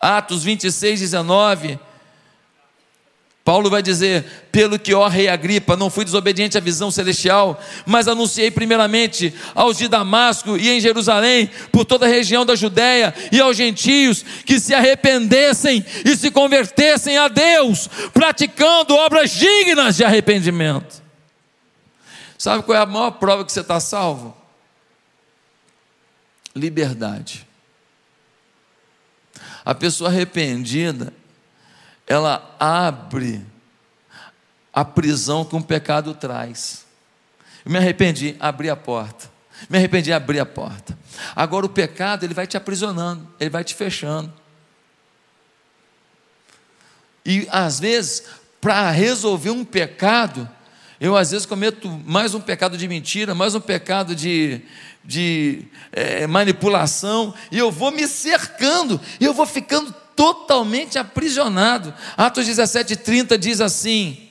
Atos 0.00 0.44
26, 0.44 1.00
19. 1.00 1.87
Paulo 3.48 3.70
vai 3.70 3.80
dizer: 3.80 4.26
pelo 4.52 4.78
que, 4.78 4.92
ó 4.92 5.08
rei 5.08 5.26
Agripa, 5.26 5.74
não 5.74 5.88
fui 5.88 6.04
desobediente 6.04 6.58
à 6.58 6.60
visão 6.60 6.90
celestial, 6.90 7.58
mas 7.86 8.06
anunciei 8.06 8.50
primeiramente 8.50 9.32
aos 9.54 9.78
de 9.78 9.88
Damasco 9.88 10.58
e 10.58 10.68
em 10.68 10.78
Jerusalém, 10.78 11.50
por 11.72 11.86
toda 11.86 12.04
a 12.04 12.10
região 12.10 12.44
da 12.44 12.54
Judéia 12.54 13.14
e 13.32 13.40
aos 13.40 13.56
gentios, 13.56 14.22
que 14.44 14.60
se 14.60 14.74
arrependessem 14.74 15.82
e 16.04 16.14
se 16.14 16.30
convertessem 16.30 17.16
a 17.16 17.26
Deus, 17.28 17.88
praticando 18.12 18.94
obras 18.94 19.30
dignas 19.30 19.96
de 19.96 20.04
arrependimento. 20.04 21.02
Sabe 22.36 22.62
qual 22.64 22.76
é 22.76 22.82
a 22.82 22.84
maior 22.84 23.12
prova 23.12 23.46
que 23.46 23.52
você 23.52 23.60
está 23.60 23.80
salvo? 23.80 24.36
Liberdade. 26.54 27.48
A 29.64 29.74
pessoa 29.74 30.10
arrependida, 30.10 31.14
ela 32.08 32.56
abre 32.58 33.44
a 34.72 34.84
prisão 34.84 35.44
que 35.44 35.54
um 35.54 35.62
pecado 35.62 36.14
traz. 36.14 36.86
Eu 37.64 37.70
me 37.70 37.78
arrependi, 37.78 38.34
abri 38.40 38.70
a 38.70 38.76
porta. 38.76 39.30
Me 39.68 39.76
arrependi, 39.76 40.12
abri 40.12 40.40
a 40.40 40.46
porta. 40.46 40.96
Agora 41.36 41.66
o 41.66 41.68
pecado, 41.68 42.24
ele 42.24 42.32
vai 42.32 42.46
te 42.46 42.56
aprisionando, 42.56 43.28
ele 43.38 43.50
vai 43.50 43.62
te 43.62 43.74
fechando. 43.74 44.32
E 47.26 47.46
às 47.50 47.78
vezes, 47.78 48.24
para 48.60 48.90
resolver 48.90 49.50
um 49.50 49.64
pecado, 49.64 50.48
Eu, 51.00 51.16
às 51.16 51.30
vezes, 51.30 51.46
cometo 51.46 51.88
mais 52.04 52.34
um 52.34 52.40
pecado 52.40 52.76
de 52.76 52.88
mentira, 52.88 53.32
mais 53.32 53.54
um 53.54 53.60
pecado 53.60 54.16
de, 54.16 54.60
de 55.04 55.64
é, 55.92 56.26
manipulação, 56.26 57.32
e 57.52 57.58
eu 57.58 57.70
vou 57.70 57.92
me 57.92 58.08
cercando, 58.08 59.00
e 59.20 59.24
eu 59.24 59.32
vou 59.32 59.46
ficando 59.46 59.94
totalmente 60.18 60.98
aprisionado. 60.98 61.94
Atos 62.16 62.44
17, 62.44 62.96
30 62.96 63.38
diz 63.38 63.60
assim: 63.60 64.28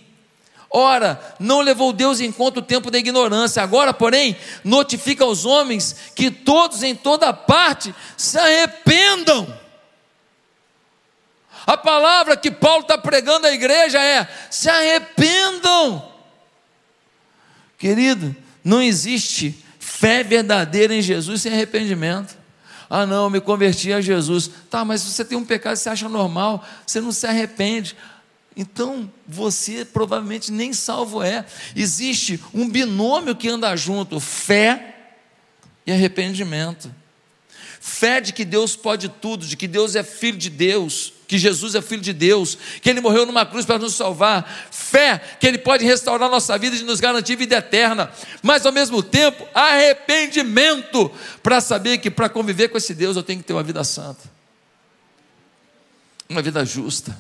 Ora, 0.70 1.18
não 1.40 1.62
levou 1.62 1.94
Deus 1.94 2.20
em 2.20 2.30
conta 2.30 2.60
o 2.60 2.62
tempo 2.62 2.92
da 2.92 2.98
ignorância, 2.98 3.64
agora, 3.64 3.94
porém, 3.94 4.36
notifica 4.66 5.24
aos 5.24 5.46
homens 5.46 5.96
que 6.14 6.30
todos 6.30 6.84
em 6.84 6.94
toda 6.94 7.32
parte 7.32 7.96
se 8.18 8.38
arrependam. 8.38 9.48
A 11.66 11.78
palavra 11.78 12.36
que 12.36 12.52
Paulo 12.52 12.82
está 12.82 12.98
pregando 12.98 13.48
à 13.48 13.54
igreja 13.54 13.98
é: 14.04 14.28
se 14.52 14.70
arrependam. 14.70 16.12
Querido, 17.78 18.36
não 18.62 18.82
existe 18.82 19.64
fé 19.80 20.22
verdadeira 20.22 20.94
em 20.94 21.02
Jesus 21.02 21.44
sem 21.44 21.54
arrependimento. 21.54 22.37
Ah, 22.90 23.06
não, 23.06 23.30
me 23.30 23.42
converti 23.42 23.92
a 23.92 24.02
Jesus. 24.02 24.50
Tá, 24.70 24.86
mas 24.86 25.02
você 25.02 25.26
tem 25.26 25.38
um 25.38 25.46
pecado 25.46 25.76
você 25.76 25.90
acha 25.90 26.08
normal, 26.08 26.66
você 26.86 27.02
não 27.02 27.12
se 27.12 27.28
arrepende. 27.28 27.96
Então, 28.56 29.12
você 29.28 29.86
provavelmente 29.86 30.52
nem 30.52 30.74
salvo 30.74 31.22
é. 31.22 31.46
Existe 31.76 32.40
um 32.54 32.68
binômio 32.68 33.36
que 33.36 33.48
anda 33.48 33.76
junto: 33.76 34.20
fé 34.20 34.96
e 35.86 35.92
arrependimento. 35.92 36.94
Fé 37.80 38.20
de 38.20 38.34
que 38.34 38.44
Deus 38.44 38.76
pode 38.76 39.08
tudo, 39.08 39.46
de 39.46 39.56
que 39.56 39.68
Deus 39.68 39.96
é 39.96 40.04
filho 40.04 40.38
de 40.38 40.50
Deus, 40.50 41.14
que 41.28 41.38
Jesus 41.38 41.76
é 41.76 41.82
filho 41.82 42.02
de 42.02 42.14
Deus, 42.14 42.58
que 42.82 42.90
Ele 42.90 43.02
morreu 43.02 43.26
numa 43.26 43.46
cruz 43.46 43.66
para 43.66 43.78
nos 43.78 43.94
salvar, 43.96 44.50
fé 44.72 45.22
que 45.40 45.46
Ele 45.46 45.58
pode 45.58 45.84
restaurar 45.84 46.30
nossa 46.30 46.58
vida 46.58 46.76
e 46.76 46.84
nos 46.84 47.02
garantir 47.02 47.36
vida 47.36 47.58
eterna, 47.58 48.10
mas 48.42 48.66
ao 48.66 48.72
mesmo 48.72 49.04
tempo, 49.04 49.46
arrependimento, 49.54 51.12
para 51.44 51.60
saber 51.60 51.98
que 51.98 52.10
para 52.10 52.30
conviver 52.30 52.70
com 52.70 52.78
esse 52.78 52.94
Deus 52.94 53.18
eu 53.18 53.24
tenho 53.24 53.40
que 53.40 53.46
ter 53.46 53.54
uma 53.54 53.64
vida 53.64 53.84
santa, 53.84 54.24
uma 56.30 56.42
vida 56.42 56.64
justa, 56.66 57.18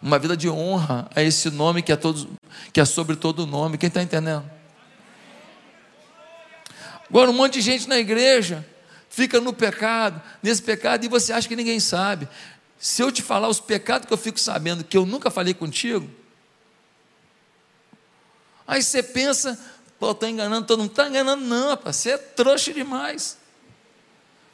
uma 0.00 0.18
vida 0.18 0.36
de 0.36 0.48
honra 0.48 1.08
a 1.14 1.22
esse 1.22 1.50
nome 1.50 1.82
que 1.82 1.92
é, 1.92 1.96
todo, 1.96 2.28
que 2.72 2.80
é 2.80 2.84
sobre 2.84 3.16
todo 3.16 3.46
nome. 3.46 3.76
Quem 3.76 3.88
está 3.88 4.02
entendendo? 4.02 4.48
Agora, 7.08 7.30
um 7.30 7.34
monte 7.34 7.54
de 7.54 7.60
gente 7.62 7.88
na 7.88 7.98
igreja 7.98 8.64
fica 9.10 9.40
no 9.40 9.52
pecado, 9.52 10.20
nesse 10.42 10.62
pecado, 10.62 11.04
e 11.04 11.08
você 11.08 11.32
acha 11.32 11.48
que 11.48 11.56
ninguém 11.56 11.80
sabe. 11.80 12.28
Se 12.78 13.02
eu 13.02 13.10
te 13.10 13.22
falar 13.22 13.48
os 13.48 13.60
pecados 13.60 14.06
que 14.06 14.12
eu 14.12 14.18
fico 14.18 14.38
sabendo 14.38 14.84
que 14.84 14.96
eu 14.96 15.04
nunca 15.04 15.30
falei 15.30 15.52
contigo, 15.52 16.08
aí 18.66 18.82
você 18.82 19.02
pensa, 19.02 19.58
pô, 19.98 20.12
estou 20.12 20.28
enganando 20.28 20.66
todo 20.66 20.80
mundo. 20.80 20.90
Está 20.90 21.08
enganando, 21.08 21.44
não, 21.44 21.70
rapaz, 21.70 21.96
você 21.96 22.10
é 22.10 22.18
trouxa 22.18 22.72
demais. 22.72 23.36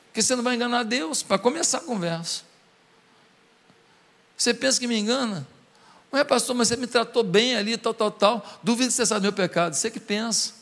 Porque 0.06 0.22
você 0.22 0.34
não 0.34 0.42
vai 0.42 0.54
enganar 0.54 0.84
Deus 0.84 1.22
para 1.22 1.38
começar 1.38 1.78
a 1.78 1.82
conversa. 1.82 2.42
Você 4.36 4.54
pensa 4.54 4.80
que 4.80 4.86
me 4.86 4.98
engana? 4.98 5.46
Não 6.10 6.18
é, 6.18 6.24
pastor, 6.24 6.54
mas 6.54 6.68
você 6.68 6.76
me 6.76 6.86
tratou 6.86 7.22
bem 7.22 7.56
ali, 7.56 7.76
tal, 7.76 7.92
tal, 7.92 8.10
tal. 8.10 8.60
Duvido 8.62 8.88
que 8.88 8.94
você 8.94 9.04
sabe 9.04 9.22
meu 9.22 9.32
pecado. 9.32 9.74
Você 9.74 9.90
que 9.90 10.00
pensa. 10.00 10.52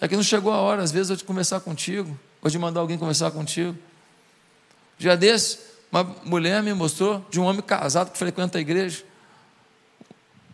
É 0.00 0.08
que 0.08 0.16
não 0.16 0.22
chegou 0.22 0.52
a 0.52 0.56
hora, 0.56 0.82
às 0.82 0.90
vezes, 0.90 1.16
de 1.16 1.22
conversar 1.22 1.60
contigo, 1.60 2.18
ou 2.42 2.50
de 2.50 2.58
mandar 2.58 2.80
alguém 2.80 2.98
conversar 2.98 3.30
contigo. 3.30 3.78
Já 5.02 5.16
desse, 5.16 5.58
uma 5.90 6.04
mulher 6.04 6.62
me 6.62 6.72
mostrou 6.72 7.26
de 7.28 7.40
um 7.40 7.42
homem 7.42 7.60
casado 7.60 8.12
que 8.12 8.18
frequenta 8.18 8.56
a 8.56 8.60
igreja, 8.60 9.04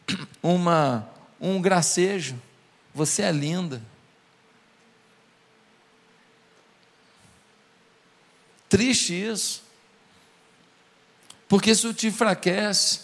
uma, 0.43 1.07
um 1.39 1.61
gracejo. 1.61 2.35
Você 2.95 3.21
é 3.21 3.31
linda. 3.31 3.83
Triste 8.71 9.13
isso, 9.13 9.63
porque 11.47 11.73
isso 11.73 11.93
te 11.93 12.07
enfraquece, 12.07 13.01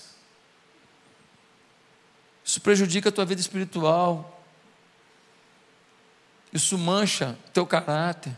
isso 2.42 2.58
prejudica 2.58 3.10
a 3.10 3.12
tua 3.12 3.26
vida 3.26 3.42
espiritual, 3.42 4.42
isso 6.50 6.78
mancha 6.78 7.38
teu 7.52 7.66
caráter. 7.66 8.34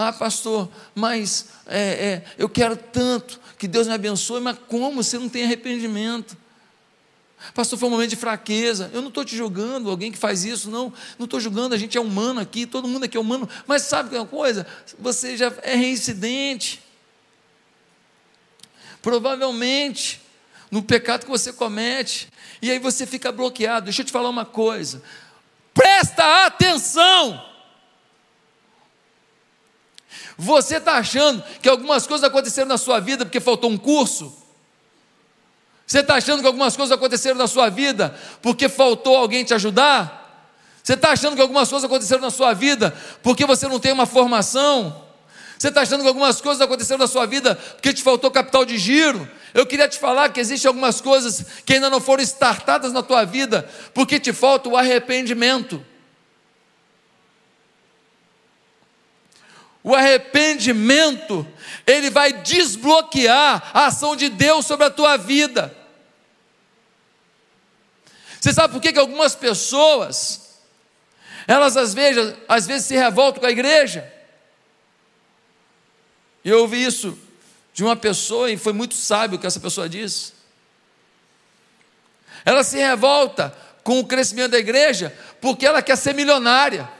Ah, 0.00 0.12
pastor, 0.12 0.68
mas 0.94 1.46
é, 1.66 1.80
é, 1.80 2.24
eu 2.38 2.48
quero 2.48 2.76
tanto 2.76 3.40
que 3.58 3.66
Deus 3.66 3.88
me 3.88 3.94
abençoe, 3.94 4.40
mas 4.40 4.56
como? 4.68 5.02
Você 5.02 5.18
não 5.18 5.28
tem 5.28 5.42
arrependimento. 5.42 6.36
Pastor, 7.52 7.76
foi 7.76 7.88
um 7.88 7.90
momento 7.90 8.10
de 8.10 8.16
fraqueza. 8.16 8.92
Eu 8.94 9.02
não 9.02 9.08
estou 9.08 9.24
te 9.24 9.36
julgando, 9.36 9.90
alguém 9.90 10.12
que 10.12 10.18
faz 10.18 10.44
isso, 10.44 10.70
não. 10.70 10.92
Não 11.18 11.24
estou 11.24 11.40
julgando, 11.40 11.74
a 11.74 11.78
gente 11.78 11.98
é 11.98 12.00
humano 12.00 12.38
aqui, 12.38 12.64
todo 12.64 12.86
mundo 12.86 13.06
aqui 13.06 13.16
é 13.16 13.20
humano. 13.20 13.48
Mas 13.66 13.82
sabe 13.82 14.14
uma 14.14 14.24
coisa? 14.24 14.64
Você 15.00 15.36
já 15.36 15.52
é 15.64 15.74
reincidente. 15.74 16.80
Provavelmente, 19.02 20.20
no 20.70 20.80
pecado 20.80 21.24
que 21.24 21.30
você 21.30 21.52
comete. 21.52 22.28
E 22.62 22.70
aí 22.70 22.78
você 22.78 23.04
fica 23.04 23.32
bloqueado. 23.32 23.86
Deixa 23.86 24.02
eu 24.02 24.06
te 24.06 24.12
falar 24.12 24.28
uma 24.28 24.44
coisa. 24.44 25.02
Presta 25.74 26.46
atenção. 26.46 27.48
Você 30.40 30.76
está 30.76 30.94
achando 30.94 31.42
que 31.60 31.68
algumas 31.68 32.06
coisas 32.06 32.24
aconteceram 32.24 32.68
na 32.68 32.78
sua 32.78 33.00
vida 33.00 33.26
porque 33.26 33.40
faltou 33.40 33.68
um 33.68 33.76
curso? 33.76 34.32
Você 35.84 35.98
está 35.98 36.14
achando 36.14 36.40
que 36.40 36.46
algumas 36.46 36.76
coisas 36.76 36.96
aconteceram 36.96 37.36
na 37.36 37.48
sua 37.48 37.68
vida 37.68 38.16
porque 38.40 38.68
faltou 38.68 39.16
alguém 39.16 39.42
te 39.42 39.52
ajudar? 39.52 40.54
Você 40.80 40.94
está 40.94 41.10
achando 41.10 41.34
que 41.34 41.42
algumas 41.42 41.68
coisas 41.68 41.84
aconteceram 41.84 42.22
na 42.22 42.30
sua 42.30 42.54
vida 42.54 42.94
porque 43.20 43.44
você 43.44 43.66
não 43.66 43.80
tem 43.80 43.90
uma 43.90 44.06
formação? 44.06 45.04
Você 45.58 45.68
está 45.68 45.80
achando 45.80 46.02
que 46.02 46.08
algumas 46.08 46.40
coisas 46.40 46.60
aconteceram 46.60 47.00
na 47.00 47.08
sua 47.08 47.26
vida 47.26 47.56
porque 47.56 47.92
te 47.92 48.04
faltou 48.04 48.30
capital 48.30 48.64
de 48.64 48.78
giro? 48.78 49.28
Eu 49.52 49.66
queria 49.66 49.88
te 49.88 49.98
falar 49.98 50.28
que 50.28 50.38
existem 50.38 50.68
algumas 50.68 51.00
coisas 51.00 51.44
que 51.66 51.72
ainda 51.74 51.90
não 51.90 52.00
foram 52.00 52.22
startadas 52.22 52.92
na 52.92 53.02
tua 53.02 53.24
vida 53.24 53.68
porque 53.92 54.20
te 54.20 54.32
falta 54.32 54.68
o 54.68 54.76
arrependimento. 54.76 55.84
O 59.88 59.94
arrependimento, 59.94 61.46
ele 61.86 62.10
vai 62.10 62.30
desbloquear 62.30 63.70
a 63.72 63.86
ação 63.86 64.14
de 64.14 64.28
Deus 64.28 64.66
sobre 64.66 64.84
a 64.84 64.90
tua 64.90 65.16
vida. 65.16 65.74
Você 68.38 68.52
sabe 68.52 68.74
por 68.74 68.82
que, 68.82 68.92
que 68.92 68.98
algumas 68.98 69.34
pessoas, 69.34 70.58
elas 71.46 71.74
às 71.74 71.94
vezes, 71.94 72.36
às 72.46 72.66
vezes 72.66 72.86
se 72.86 72.96
revoltam 72.96 73.40
com 73.40 73.46
a 73.46 73.50
igreja? 73.50 74.12
Eu 76.44 76.60
ouvi 76.60 76.84
isso 76.84 77.18
de 77.72 77.82
uma 77.82 77.96
pessoa 77.96 78.50
e 78.50 78.58
foi 78.58 78.74
muito 78.74 78.94
sábio 78.94 79.38
o 79.38 79.40
que 79.40 79.46
essa 79.46 79.58
pessoa 79.58 79.88
disse. 79.88 80.34
Ela 82.44 82.62
se 82.62 82.76
revolta 82.76 83.56
com 83.82 84.00
o 84.00 84.06
crescimento 84.06 84.50
da 84.50 84.58
igreja 84.58 85.16
porque 85.40 85.64
ela 85.64 85.80
quer 85.80 85.96
ser 85.96 86.14
milionária. 86.14 86.97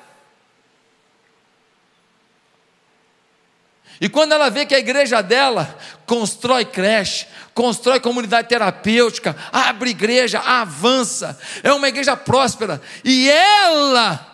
E 4.00 4.08
quando 4.08 4.32
ela 4.32 4.48
vê 4.48 4.64
que 4.64 4.74
a 4.74 4.78
igreja 4.78 5.20
dela 5.20 5.76
constrói 6.06 6.64
creche, 6.64 7.26
constrói 7.52 7.98
comunidade 7.98 8.48
terapêutica, 8.48 9.37
abre 9.52 9.90
igreja, 9.90 10.38
avança, 10.38 11.38
é 11.62 11.72
uma 11.72 11.88
igreja 11.88 12.16
próspera, 12.16 12.80
e 13.04 13.28
ela 13.28 14.24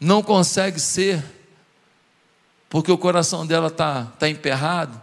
não 0.00 0.22
consegue 0.22 0.78
ser, 0.78 1.22
porque 2.70 2.92
o 2.92 2.98
coração 2.98 3.44
dela 3.44 3.66
está 3.66 4.06
tá 4.18 4.28
emperrado, 4.28 5.00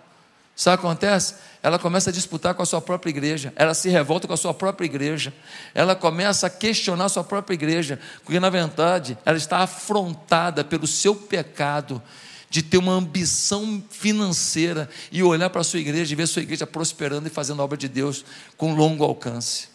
sabe 0.55 0.77
o 0.77 0.79
que 0.79 0.87
acontece? 0.87 1.35
Ela 1.61 1.77
começa 1.77 2.09
a 2.09 2.13
disputar 2.13 2.53
com 2.53 2.63
a 2.63 2.65
sua 2.65 2.79
própria 2.79 3.09
igreja, 3.09 3.51
ela 3.57 3.73
se 3.73 3.89
revolta 3.89 4.27
com 4.27 4.33
a 4.33 4.37
sua 4.37 4.53
própria 4.53 4.85
igreja, 4.85 5.33
ela 5.75 5.93
começa 5.93 6.47
a 6.47 6.49
questionar 6.49 7.05
a 7.05 7.09
sua 7.09 7.23
própria 7.25 7.53
igreja, 7.53 7.99
porque 8.23 8.39
na 8.39 8.49
verdade 8.49 9.17
ela 9.25 9.37
está 9.37 9.57
afrontada 9.57 10.63
pelo 10.63 10.87
seu 10.87 11.13
pecado 11.13 12.01
de 12.49 12.63
ter 12.63 12.77
uma 12.77 12.93
ambição 12.93 13.83
financeira 13.89 14.89
e 15.11 15.21
olhar 15.21 15.49
para 15.49 15.61
a 15.61 15.63
sua 15.63 15.79
igreja 15.79 16.13
e 16.13 16.15
ver 16.15 16.23
a 16.23 16.27
sua 16.27 16.41
igreja 16.41 16.65
prosperando 16.65 17.27
e 17.27 17.29
fazendo 17.29 17.61
a 17.61 17.65
obra 17.65 17.77
de 17.77 17.87
Deus 17.87 18.25
com 18.57 18.73
longo 18.73 19.03
alcance. 19.03 19.69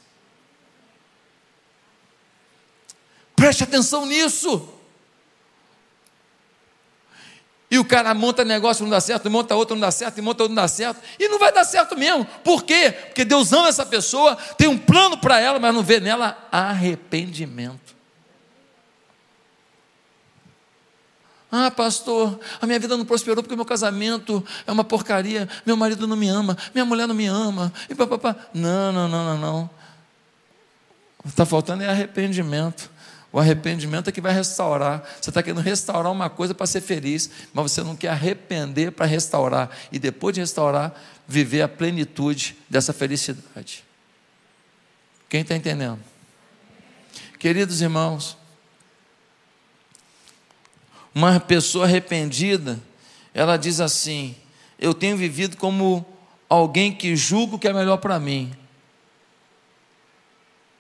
Preste 3.37 3.63
atenção 3.63 4.07
nisso. 4.07 4.69
E 7.71 7.79
o 7.79 7.85
cara 7.85 8.15
monta 8.15 8.45
negócio, 8.45 8.85
não 8.85 8.91
dá 8.91 9.01
certo, 9.01 9.29
monta 9.29 9.55
outro, 9.57 9.75
não 9.75 9.81
dá 9.81 9.91
certo, 9.91 10.19
e 10.19 10.23
monta 10.23 10.45
outro, 10.45 10.55
não 10.55 10.63
dá 10.63 10.69
certo, 10.69 11.03
e 11.19 11.29
não 11.29 11.41
vai 11.41 11.53
dar 11.53 11.65
certo 11.65 11.99
mesmo. 11.99 12.25
Por 12.45 12.63
quê? 12.63 12.93
Porque 13.07 13.25
Deus 13.25 13.53
ama 13.53 13.67
essa 13.67 13.85
pessoa, 13.85 14.37
tem 14.57 14.69
um 14.69 14.79
plano 14.79 15.19
para 15.19 15.41
ela, 15.41 15.59
mas 15.59 15.75
não 15.75 15.83
vê 15.83 15.99
nela 15.99 16.47
arrependimento. 16.53 17.84
Ah, 21.57 21.71
pastor, 21.71 22.41
a 22.61 22.67
minha 22.67 22.81
vida 22.81 22.97
não 22.97 23.05
prosperou 23.05 23.41
porque 23.41 23.55
meu 23.55 23.65
casamento 23.65 24.45
é 24.67 24.73
uma 24.73 24.83
porcaria, 24.83 25.49
meu 25.65 25.77
marido 25.77 26.05
não 26.05 26.17
me 26.17 26.29
ama, 26.29 26.59
minha 26.75 26.85
mulher 26.85 27.07
não 27.07 27.15
me 27.15 27.27
ama, 27.27 27.73
e 27.89 27.95
papapá. 27.95 28.35
Não, 28.53 28.91
não, 28.91 29.09
não, 29.09 29.25
não, 29.25 29.39
não. 29.39 29.71
Está 31.25 31.47
faltando 31.47 31.85
é 31.85 31.89
arrependimento. 31.89 32.91
O 33.31 33.39
arrependimento 33.39 34.09
é 34.09 34.13
que 34.13 34.21
vai 34.21 34.33
restaurar. 34.33 35.05
Você 35.21 35.31
está 35.31 35.45
querendo 35.45 35.61
restaurar 35.61 36.11
uma 36.11 36.29
coisa 36.29 36.53
para 36.53 36.67
ser 36.67 36.81
feliz, 36.81 37.31
mas 37.53 37.71
você 37.71 37.85
não 37.85 37.95
quer 37.95 38.09
arrepender 38.09 38.91
para 38.91 39.07
restaurar. 39.07 39.71
E 39.93 39.99
depois 40.01 40.35
de 40.35 40.41
restaurar, 40.41 40.93
viver 41.25 41.63
a 41.63 41.69
plenitude 41.69 42.59
dessa 42.69 42.93
felicidade. 42.93 43.85
Quem 45.29 45.43
está 45.43 45.55
entendendo? 45.55 46.01
Queridos 47.39 47.81
irmãos, 47.81 48.37
uma 51.15 51.39
pessoa 51.39 51.85
arrependida, 51.85 52.81
ela 53.33 53.57
diz 53.57 53.81
assim: 53.81 54.35
Eu 54.79 54.93
tenho 54.93 55.17
vivido 55.17 55.57
como 55.57 56.05
alguém 56.49 56.93
que 56.93 57.15
julgo 57.15 57.59
que 57.59 57.69
é 57.69 57.73
melhor 57.73 57.99
para 57.99 58.19
mim. 58.19 58.53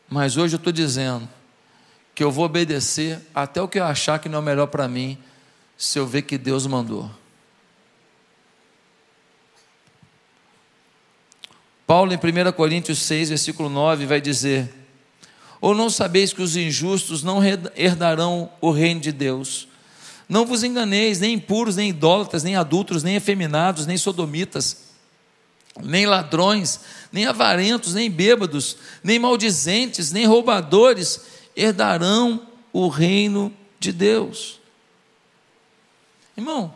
Mas 0.09 0.37
hoje 0.37 0.55
eu 0.55 0.59
estou 0.59 0.73
dizendo 0.73 1.29
que 2.15 2.23
eu 2.23 2.31
vou 2.31 2.45
obedecer 2.45 3.21
até 3.35 3.61
o 3.61 3.69
que 3.69 3.79
eu 3.79 3.85
achar 3.85 4.19
que 4.19 4.29
não 4.29 4.39
é 4.39 4.43
melhor 4.43 4.67
para 4.67 4.87
mim, 4.87 5.19
se 5.77 5.99
eu 5.99 6.07
ver 6.07 6.23
que 6.23 6.39
Deus 6.39 6.67
mandou. 6.67 7.11
Paulo, 11.87 12.13
em 12.13 12.17
1 12.17 12.53
Coríntios 12.53 12.99
6, 13.01 13.29
versículo 13.29 13.69
9, 13.69 14.07
vai 14.07 14.21
dizer: 14.21 14.73
Ou 15.61 15.75
não 15.75 15.91
sabeis 15.91 16.33
que 16.33 16.43
os 16.43 16.57
injustos 16.57 17.23
não 17.23 17.41
herdarão 17.77 18.51
o 18.61 18.71
reino 18.71 19.01
de 19.01 19.13
Deus? 19.13 19.69
Não 20.29 20.47
vos 20.47 20.63
enganeis, 20.63 21.21
nem 21.21 21.35
impuros, 21.35 21.77
nem 21.77 21.91
idólatras, 21.91 22.43
nem 22.43 22.57
adultos, 22.57 23.03
nem 23.03 23.17
efeminados, 23.17 23.87
nem 23.87 23.97
sodomitas, 23.97 24.85
nem 25.83 26.07
ladrões, 26.07 26.81
nem 27.13 27.27
avarentos, 27.27 27.95
nem 27.95 28.11
bêbados, 28.11 28.77
nem 29.03 29.19
maldizentes, 29.19 30.13
nem 30.13 30.27
roubadores 30.27 31.21
herdarão 31.57 32.47
o 32.73 32.89
reino 32.89 33.53
de 33.79 33.93
Deus. 33.93 34.61
Irmão, 36.37 36.75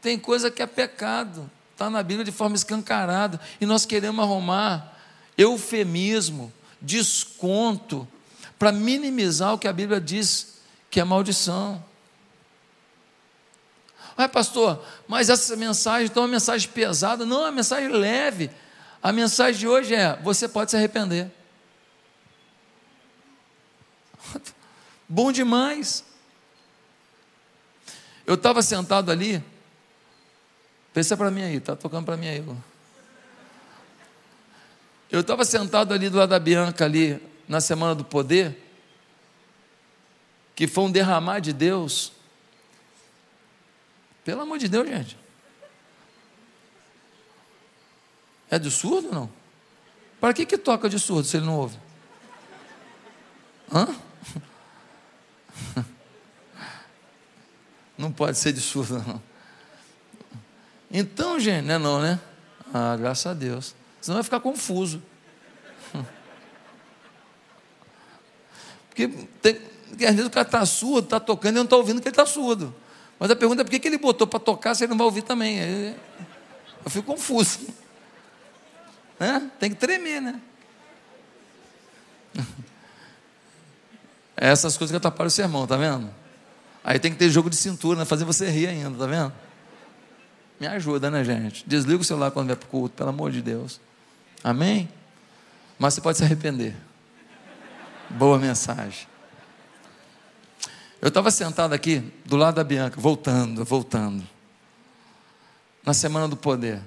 tem 0.00 0.18
coisa 0.18 0.50
que 0.50 0.62
é 0.62 0.66
pecado, 0.66 1.50
está 1.72 1.88
na 1.88 2.02
Bíblia 2.02 2.24
de 2.24 2.32
forma 2.32 2.56
escancarada, 2.56 3.40
e 3.60 3.66
nós 3.66 3.86
queremos 3.86 4.22
arrumar 4.22 4.96
eufemismo, 5.36 6.52
desconto, 6.80 8.06
para 8.58 8.70
minimizar 8.70 9.54
o 9.54 9.58
que 9.58 9.66
a 9.66 9.72
Bíblia 9.72 10.00
diz 10.00 10.54
que 10.90 11.00
é 11.00 11.04
maldição. 11.04 11.82
Ai, 14.16 14.28
pastor, 14.28 14.84
mas 15.08 15.28
essa 15.28 15.56
mensagem 15.56 16.06
então 16.06 16.22
é 16.22 16.26
uma 16.26 16.32
mensagem 16.32 16.68
pesada? 16.68 17.24
Não, 17.24 17.40
é 17.40 17.44
uma 17.46 17.52
mensagem 17.52 17.88
leve. 17.88 18.50
A 19.02 19.12
mensagem 19.12 19.58
de 19.58 19.66
hoje 19.66 19.94
é: 19.94 20.16
você 20.22 20.46
pode 20.48 20.70
se 20.70 20.76
arrepender. 20.76 21.30
Bom 25.08 25.32
demais. 25.32 26.04
Eu 28.24 28.34
estava 28.34 28.62
sentado 28.62 29.10
ali, 29.10 29.42
pensa 30.94 31.16
para 31.16 31.30
mim 31.30 31.42
aí, 31.42 31.58
tá 31.58 31.74
tocando 31.74 32.04
para 32.04 32.16
mim 32.16 32.28
aí. 32.28 32.44
Eu 35.10 35.20
estava 35.20 35.44
sentado 35.44 35.92
ali 35.92 36.08
do 36.08 36.16
lado 36.16 36.30
da 36.30 36.38
Bianca 36.38 36.84
ali 36.84 37.20
na 37.48 37.60
semana 37.60 37.94
do 37.94 38.04
poder, 38.04 38.56
que 40.54 40.66
foi 40.66 40.84
um 40.84 40.90
derramar 40.90 41.40
de 41.40 41.52
Deus. 41.52 42.12
Pelo 44.24 44.42
amor 44.42 44.58
de 44.58 44.68
Deus, 44.68 44.88
gente. 44.88 45.18
É 48.50 48.58
de 48.58 48.70
surdo 48.70 49.08
ou 49.08 49.14
não? 49.14 49.30
Para 50.20 50.32
que 50.34 50.46
que 50.46 50.58
toca 50.58 50.88
de 50.88 50.98
surdo 50.98 51.26
se 51.26 51.36
ele 51.36 51.46
não 51.46 51.56
ouve? 51.56 51.78
Hã? 53.72 53.88
Não 57.96 58.10
pode 58.10 58.36
ser 58.36 58.52
de 58.52 58.60
surdo, 58.60 58.98
não. 58.98 59.22
Então, 60.90 61.38
gente, 61.38 61.64
não 61.66 61.74
é 61.74 61.78
não, 61.78 62.00
né? 62.00 62.18
Ah, 62.74 62.96
graças 62.96 63.26
a 63.26 63.32
Deus. 63.32 63.76
Senão 64.00 64.16
vai 64.16 64.24
ficar 64.24 64.40
confuso. 64.40 65.00
Porque 68.90 69.06
tem, 69.40 69.60
às 69.92 70.14
vezes 70.14 70.26
o 70.26 70.30
cara 70.30 70.46
está 70.46 70.66
surdo, 70.66 71.04
está 71.04 71.20
tocando 71.20 71.52
e 71.52 71.56
não 71.58 71.64
está 71.64 71.76
ouvindo 71.76 72.00
que 72.00 72.08
ele 72.08 72.12
está 72.12 72.26
surdo. 72.26 72.74
Mas 73.22 73.30
a 73.30 73.36
pergunta 73.36 73.62
é 73.62 73.64
por 73.64 73.70
que 73.70 73.86
ele 73.86 73.98
botou 73.98 74.26
para 74.26 74.40
tocar 74.40 74.74
se 74.74 74.82
ele 74.82 74.90
não 74.90 74.98
vai 74.98 75.04
ouvir 75.04 75.22
também? 75.22 75.56
Eu 76.84 76.90
fico 76.90 77.06
confuso. 77.06 77.60
Né? 79.16 79.48
Tem 79.60 79.70
que 79.70 79.76
tremer, 79.76 80.20
né? 80.20 80.40
É 84.36 84.48
essas 84.48 84.76
coisas 84.76 84.90
que 84.90 84.96
atrapalham 84.96 85.28
o 85.28 85.30
sermão, 85.30 85.68
tá 85.68 85.76
vendo? 85.76 86.10
Aí 86.82 86.98
tem 86.98 87.12
que 87.12 87.16
ter 87.16 87.30
jogo 87.30 87.48
de 87.48 87.54
cintura, 87.54 87.96
né? 88.00 88.04
fazer 88.04 88.24
você 88.24 88.50
rir 88.50 88.66
ainda, 88.66 88.98
tá 88.98 89.06
vendo? 89.06 89.32
Me 90.58 90.66
ajuda, 90.66 91.08
né, 91.08 91.22
gente? 91.22 91.62
Desliga 91.64 92.00
o 92.00 92.04
celular 92.04 92.32
quando 92.32 92.48
vai 92.48 92.56
para 92.56 92.66
o 92.66 92.70
culto, 92.70 92.96
pelo 92.96 93.10
amor 93.10 93.30
de 93.30 93.40
Deus. 93.40 93.80
Amém? 94.42 94.88
Mas 95.78 95.94
você 95.94 96.00
pode 96.00 96.18
se 96.18 96.24
arrepender. 96.24 96.74
Boa 98.10 98.36
mensagem. 98.36 99.06
Eu 101.02 101.08
estava 101.08 101.32
sentado 101.32 101.72
aqui, 101.72 101.98
do 102.24 102.36
lado 102.36 102.54
da 102.54 102.62
Bianca, 102.62 103.00
voltando, 103.00 103.64
voltando. 103.64 104.24
Na 105.84 105.92
semana 105.92 106.28
do 106.28 106.36
poder. 106.36 106.80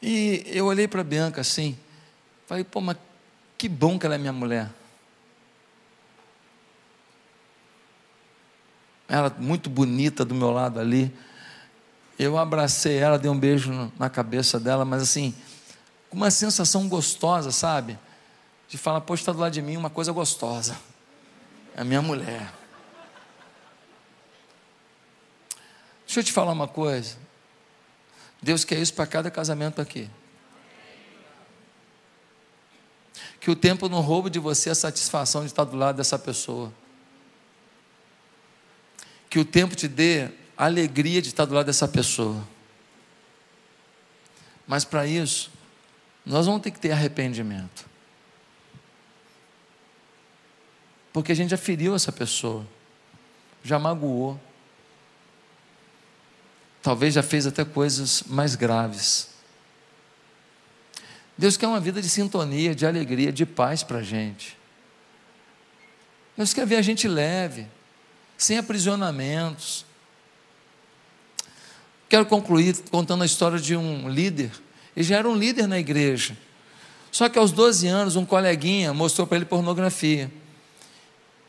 E 0.00 0.44
eu 0.46 0.66
olhei 0.66 0.86
para 0.86 1.00
a 1.00 1.04
Bianca 1.04 1.40
assim, 1.40 1.76
falei, 2.46 2.62
pô, 2.62 2.80
mas 2.80 2.96
que 3.58 3.68
bom 3.68 3.98
que 3.98 4.06
ela 4.06 4.14
é 4.14 4.18
minha 4.18 4.32
mulher. 4.32 4.70
Ela 9.08 9.34
muito 9.36 9.68
bonita 9.68 10.24
do 10.24 10.36
meu 10.36 10.52
lado 10.52 10.78
ali. 10.78 11.12
Eu 12.16 12.38
abracei 12.38 12.96
ela, 12.96 13.18
dei 13.18 13.28
um 13.28 13.36
beijo 13.36 13.92
na 13.98 14.08
cabeça 14.08 14.60
dela, 14.60 14.84
mas 14.84 15.02
assim, 15.02 15.34
com 16.08 16.16
uma 16.16 16.30
sensação 16.30 16.88
gostosa, 16.88 17.50
sabe? 17.50 17.98
De 18.68 18.78
falar, 18.78 19.00
poxa, 19.00 19.22
está 19.22 19.32
do 19.32 19.40
lado 19.40 19.52
de 19.52 19.60
mim 19.60 19.76
uma 19.76 19.90
coisa 19.90 20.12
gostosa. 20.12 20.78
É 21.76 21.80
a 21.80 21.84
minha 21.84 22.02
mulher. 22.02 22.52
Deixa 26.06 26.20
eu 26.20 26.24
te 26.24 26.32
falar 26.32 26.52
uma 26.52 26.68
coisa. 26.68 27.16
Deus 28.42 28.64
quer 28.64 28.78
isso 28.78 28.94
para 28.94 29.06
cada 29.06 29.30
casamento 29.30 29.80
aqui. 29.80 30.10
que 33.40 33.50
o 33.50 33.56
tempo 33.56 33.88
não 33.88 34.02
roube 34.02 34.28
de 34.28 34.38
você 34.38 34.68
a 34.68 34.74
satisfação 34.74 35.40
de 35.40 35.46
estar 35.48 35.64
do 35.64 35.76
lado 35.76 35.96
dessa 35.96 36.18
pessoa. 36.18 36.70
Que 39.30 39.38
o 39.38 39.44
tempo 39.44 39.74
te 39.74 39.88
dê 39.88 40.28
a 40.56 40.66
alegria 40.66 41.22
de 41.22 41.28
estar 41.28 41.46
do 41.46 41.54
lado 41.54 41.66
dessa 41.66 41.88
pessoa. 41.88 42.46
Mas 44.66 44.84
para 44.84 45.06
isso, 45.06 45.50
nós 46.24 46.44
vamos 46.44 46.60
ter 46.60 46.70
que 46.70 46.78
ter 46.78 46.92
arrependimento. 46.92 47.88
Porque 51.20 51.32
a 51.32 51.36
gente 51.36 51.50
já 51.50 51.58
feriu 51.58 51.94
essa 51.94 52.10
pessoa, 52.10 52.66
já 53.62 53.78
magoou, 53.78 54.40
talvez 56.82 57.12
já 57.12 57.22
fez 57.22 57.46
até 57.46 57.62
coisas 57.62 58.22
mais 58.26 58.54
graves. 58.54 59.28
Deus 61.36 61.58
quer 61.58 61.66
uma 61.66 61.78
vida 61.78 62.00
de 62.00 62.08
sintonia, 62.08 62.74
de 62.74 62.86
alegria, 62.86 63.30
de 63.30 63.44
paz 63.44 63.82
para 63.82 63.98
a 63.98 64.02
gente. 64.02 64.56
Deus 66.38 66.54
quer 66.54 66.66
ver 66.66 66.76
a 66.76 66.82
gente 66.82 67.06
leve, 67.06 67.66
sem 68.38 68.56
aprisionamentos. 68.56 69.84
Quero 72.08 72.24
concluir 72.24 72.78
contando 72.90 73.24
a 73.24 73.26
história 73.26 73.58
de 73.58 73.76
um 73.76 74.08
líder. 74.08 74.52
Ele 74.96 75.04
já 75.04 75.18
era 75.18 75.28
um 75.28 75.36
líder 75.36 75.66
na 75.66 75.78
igreja. 75.78 76.34
Só 77.12 77.28
que 77.28 77.38
aos 77.38 77.52
12 77.52 77.86
anos, 77.88 78.16
um 78.16 78.24
coleguinha 78.24 78.94
mostrou 78.94 79.26
para 79.26 79.36
ele 79.36 79.44
pornografia. 79.44 80.39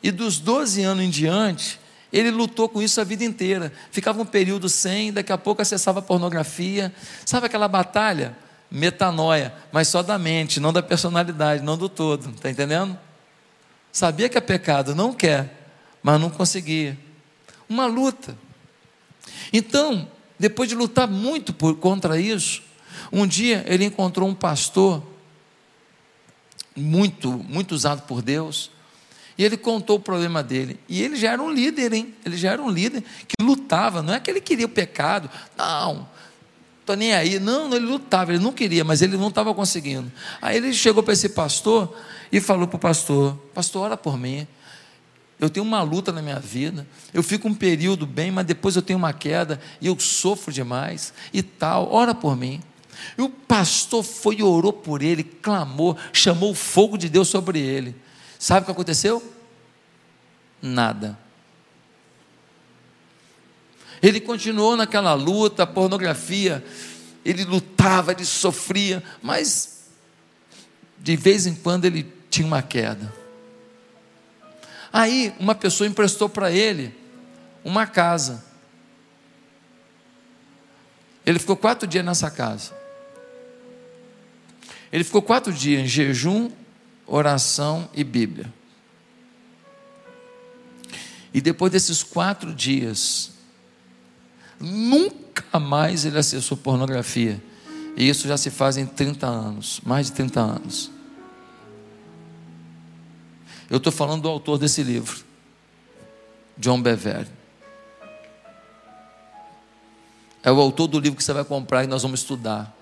E 0.01 0.11
dos 0.11 0.39
12 0.39 0.81
anos 0.83 1.03
em 1.03 1.09
diante, 1.09 1.79
ele 2.11 2.31
lutou 2.31 2.67
com 2.67 2.81
isso 2.81 2.99
a 2.99 3.03
vida 3.03 3.23
inteira. 3.23 3.71
Ficava 3.91 4.21
um 4.21 4.25
período 4.25 4.67
sem, 4.67 5.13
daqui 5.13 5.31
a 5.31 5.37
pouco 5.37 5.61
acessava 5.61 6.01
pornografia. 6.01 6.93
Sabe 7.25 7.45
aquela 7.45 7.67
batalha? 7.67 8.35
metanoia, 8.71 9.53
mas 9.69 9.89
só 9.89 10.01
da 10.01 10.17
mente, 10.17 10.61
não 10.61 10.71
da 10.71 10.81
personalidade, 10.81 11.61
não 11.61 11.77
do 11.77 11.89
todo, 11.89 12.29
está 12.29 12.49
entendendo? 12.49 12.97
Sabia 13.91 14.29
que 14.29 14.37
é 14.37 14.41
pecado, 14.41 14.95
não 14.95 15.13
quer, 15.13 15.73
mas 16.01 16.19
não 16.19 16.29
conseguia. 16.29 16.97
Uma 17.67 17.85
luta. 17.85 18.37
Então, 19.51 20.09
depois 20.39 20.69
de 20.69 20.75
lutar 20.75 21.05
muito 21.05 21.53
por, 21.53 21.75
contra 21.75 22.17
isso, 22.19 22.63
um 23.11 23.27
dia 23.27 23.65
ele 23.67 23.83
encontrou 23.83 24.27
um 24.27 24.33
pastor 24.33 25.03
muito, 26.73 27.29
muito 27.29 27.73
usado 27.73 28.03
por 28.03 28.21
Deus, 28.21 28.71
e 29.41 29.43
ele 29.43 29.57
contou 29.57 29.95
o 29.97 29.99
problema 29.99 30.43
dele. 30.43 30.79
E 30.87 31.01
ele 31.01 31.15
já 31.15 31.31
era 31.31 31.41
um 31.41 31.51
líder, 31.51 31.91
hein? 31.93 32.13
Ele 32.23 32.37
já 32.37 32.51
era 32.51 32.61
um 32.61 32.69
líder 32.69 33.03
que 33.27 33.43
lutava, 33.43 34.03
não 34.03 34.13
é 34.13 34.19
que 34.19 34.29
ele 34.29 34.39
queria 34.39 34.67
o 34.67 34.69
pecado, 34.69 35.27
não 35.57 36.07
Estou 36.81 36.95
nem 36.95 37.13
aí. 37.13 37.39
Não, 37.39 37.73
ele 37.73 37.87
lutava, 37.87 38.31
ele 38.31 38.43
não 38.43 38.51
queria, 38.53 38.83
mas 38.83 39.01
ele 39.01 39.17
não 39.17 39.29
estava 39.29 39.51
conseguindo. 39.55 40.11
Aí 40.39 40.57
ele 40.57 40.71
chegou 40.73 41.01
para 41.01 41.13
esse 41.13 41.29
pastor 41.29 41.91
e 42.31 42.39
falou 42.39 42.67
para 42.67 42.75
o 42.75 42.79
pastor: 42.79 43.35
Pastor, 43.51 43.85
ora 43.85 43.97
por 43.97 44.15
mim. 44.15 44.45
Eu 45.39 45.49
tenho 45.49 45.65
uma 45.65 45.81
luta 45.81 46.11
na 46.11 46.21
minha 46.21 46.39
vida. 46.39 46.85
Eu 47.11 47.23
fico 47.23 47.47
um 47.47 47.53
período 47.55 48.05
bem, 48.05 48.29
mas 48.29 48.45
depois 48.45 48.75
eu 48.75 48.81
tenho 48.83 48.99
uma 48.99 49.11
queda 49.11 49.59
e 49.81 49.87
eu 49.87 49.99
sofro 49.99 50.53
demais 50.53 51.15
e 51.33 51.41
tal. 51.41 51.91
Ora 51.91 52.13
por 52.13 52.37
mim. 52.37 52.61
E 53.17 53.23
o 53.23 53.29
pastor 53.29 54.03
foi 54.03 54.35
e 54.35 54.43
orou 54.43 54.71
por 54.71 55.01
ele, 55.01 55.23
clamou, 55.23 55.97
chamou 56.13 56.51
o 56.51 56.55
fogo 56.55 56.95
de 56.95 57.09
Deus 57.09 57.27
sobre 57.27 57.59
ele. 57.59 57.95
Sabe 58.41 58.63
o 58.63 58.65
que 58.65 58.71
aconteceu? 58.71 59.21
Nada. 60.59 61.15
Ele 64.01 64.19
continuou 64.19 64.75
naquela 64.75 65.13
luta, 65.13 65.67
pornografia. 65.67 66.65
Ele 67.23 67.45
lutava, 67.45 68.11
ele 68.11 68.25
sofria, 68.25 69.03
mas 69.21 69.81
de 70.97 71.15
vez 71.15 71.45
em 71.45 71.53
quando 71.53 71.85
ele 71.85 72.11
tinha 72.31 72.47
uma 72.47 72.63
queda. 72.63 73.13
Aí 74.91 75.35
uma 75.39 75.53
pessoa 75.53 75.87
emprestou 75.87 76.27
para 76.27 76.51
ele 76.51 76.97
uma 77.63 77.85
casa. 77.85 78.43
Ele 81.23 81.37
ficou 81.37 81.55
quatro 81.55 81.87
dias 81.87 82.03
nessa 82.03 82.31
casa. 82.31 82.75
Ele 84.91 85.03
ficou 85.03 85.21
quatro 85.21 85.53
dias 85.53 85.83
em 85.83 85.87
jejum, 85.87 86.51
oração 87.11 87.89
e 87.93 88.05
Bíblia. 88.05 88.51
E 91.33 91.41
depois 91.41 91.71
desses 91.71 92.01
quatro 92.01 92.53
dias, 92.53 93.31
nunca 94.59 95.59
mais 95.59 96.05
ele 96.05 96.17
acessou 96.17 96.57
pornografia. 96.57 97.41
E 97.97 98.07
isso 98.07 98.27
já 98.27 98.37
se 98.37 98.49
faz 98.49 98.77
em 98.77 98.85
30 98.85 99.27
anos, 99.27 99.81
mais 99.85 100.07
de 100.07 100.13
30 100.13 100.39
anos. 100.39 100.91
Eu 103.69 103.77
estou 103.77 103.91
falando 103.91 104.23
do 104.23 104.29
autor 104.29 104.57
desse 104.57 104.81
livro, 104.81 105.23
John 106.57 106.81
Bevere. 106.81 107.27
É 110.43 110.51
o 110.51 110.59
autor 110.59 110.87
do 110.87 110.99
livro 110.99 111.17
que 111.17 111.23
você 111.23 111.33
vai 111.33 111.43
comprar 111.43 111.83
e 111.83 111.87
nós 111.87 112.01
vamos 112.01 112.21
estudar. 112.21 112.75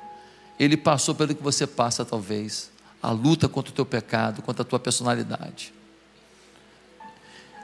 Ele 0.60 0.78
passou 0.78 1.16
pelo 1.16 1.34
que 1.36 1.44
você 1.44 1.66
passa, 1.66 2.06
talvez. 2.06 2.72
A 3.02 3.12
luta 3.12 3.48
contra 3.48 3.72
o 3.72 3.76
teu 3.76 3.86
pecado, 3.86 4.42
contra 4.42 4.64
a 4.64 4.66
tua 4.66 4.80
personalidade. 4.80 5.74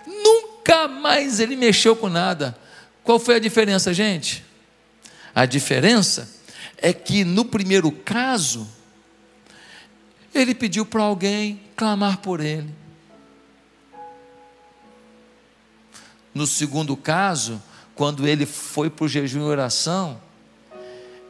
Nunca 0.08 0.88
mais 0.88 1.40
ele 1.40 1.56
mexeu 1.56 1.96
com 1.96 2.10
nada. 2.10 2.58
Qual 3.04 3.20
foi 3.20 3.36
a 3.36 3.40
diferença, 3.40 3.94
gente? 3.94 4.44
A 5.34 5.46
diferença 5.46 6.30
é 6.78 6.94
que 6.94 7.24
no 7.24 7.46
primeiro 7.46 7.92
caso, 7.92 8.68
ele 10.34 10.56
pediu 10.56 10.86
para 10.86 11.04
alguém 11.04 11.62
clamar 11.76 12.20
por 12.20 12.40
ele. 12.40 12.74
No 16.34 16.46
segundo 16.46 16.98
caso, 16.98 17.62
quando 17.96 18.28
ele 18.28 18.46
foi 18.46 18.90
para 18.90 19.06
o 19.06 19.08
jejum 19.08 19.40
e 19.40 19.44
oração, 19.44 20.22